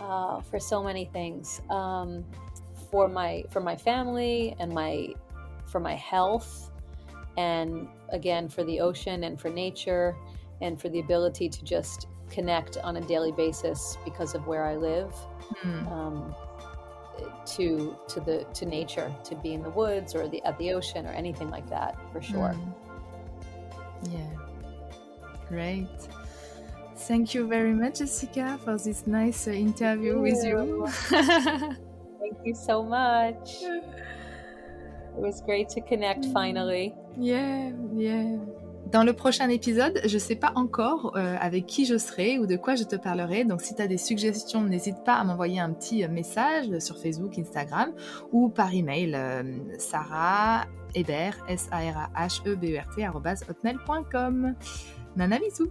uh, 0.00 0.40
for 0.40 0.58
so 0.58 0.82
many 0.82 1.04
things 1.06 1.60
um 1.70 2.24
for 2.90 3.08
my 3.08 3.44
for 3.50 3.60
my 3.60 3.76
family 3.76 4.54
and 4.58 4.72
my 4.72 5.08
for 5.66 5.80
my 5.80 5.94
health 5.94 6.70
and 7.36 7.88
again 8.12 8.48
for 8.48 8.64
the 8.64 8.80
ocean 8.80 9.24
and 9.24 9.40
for 9.40 9.50
nature 9.50 10.16
and 10.60 10.80
for 10.80 10.88
the 10.88 11.00
ability 11.00 11.48
to 11.48 11.64
just 11.64 12.06
connect 12.30 12.78
on 12.78 12.96
a 12.96 13.00
daily 13.00 13.32
basis 13.32 13.98
because 14.04 14.34
of 14.34 14.46
where 14.46 14.64
I 14.64 14.76
live. 14.76 15.14
Mm. 15.64 15.92
Um, 15.92 16.34
to 17.44 17.96
to 18.08 18.20
the 18.20 18.44
to 18.54 18.64
nature 18.64 19.14
to 19.22 19.34
be 19.36 19.52
in 19.52 19.62
the 19.62 19.70
woods 19.70 20.14
or 20.14 20.26
the 20.28 20.42
at 20.44 20.56
the 20.58 20.72
ocean 20.72 21.06
or 21.06 21.10
anything 21.10 21.50
like 21.50 21.68
that 21.68 21.94
for 22.10 22.22
sure 22.22 22.56
Mm. 22.56 22.74
Yeah. 24.10 24.26
Great. 25.48 25.88
Thank 26.96 27.34
you 27.34 27.46
very 27.46 27.72
much, 27.72 27.98
Jessica, 27.98 28.58
for 28.64 28.78
this 28.78 29.06
nice 29.06 29.46
uh, 29.46 29.52
interview 29.52 30.20
with 30.20 30.44
you. 30.44 30.86
thank 30.88 32.36
you 32.44 32.54
so 32.54 32.82
much 32.82 33.62
it 35.16 35.22
was 35.22 35.42
great 35.42 35.68
to 35.68 35.80
connect 35.80 36.26
finally 36.26 36.94
yeah, 37.18 37.70
yeah. 37.94 38.38
Dans 38.92 39.04
le 39.04 39.14
prochain 39.14 39.48
épisode, 39.48 40.02
je 40.04 40.18
sais 40.18 40.36
pas 40.36 40.52
encore 40.54 41.16
euh, 41.16 41.36
avec 41.40 41.64
qui 41.64 41.86
je 41.86 41.96
serai 41.96 42.38
ou 42.38 42.46
de 42.46 42.56
quoi 42.56 42.74
je 42.74 42.84
te 42.84 42.94
parlerai. 42.94 43.44
Donc 43.44 43.62
si 43.62 43.74
tu 43.74 43.80
as 43.80 43.86
des 43.86 43.96
suggestions, 43.96 44.60
n'hésite 44.60 45.02
pas 45.02 45.14
à 45.14 45.24
m'envoyer 45.24 45.60
un 45.60 45.70
petit 45.72 46.04
euh, 46.04 46.08
message 46.08 46.78
sur 46.78 46.98
Facebook, 46.98 47.38
Instagram 47.38 47.92
ou 48.32 48.50
par 48.50 48.74
email 48.74 49.14
euh, 49.14 49.42
Sarah 49.78 50.66
Hébert, 50.94 51.42
s 51.48 51.68
a 51.72 51.78
r 51.78 52.10
a 52.14 52.26
h 52.26 52.42
e 52.44 52.54
b 52.54 52.74
e 52.74 52.78
r 52.78 52.86
t 52.94 53.08
hotmail.com. 53.08 54.54
Nana 55.16 55.38
bisous. 55.38 55.70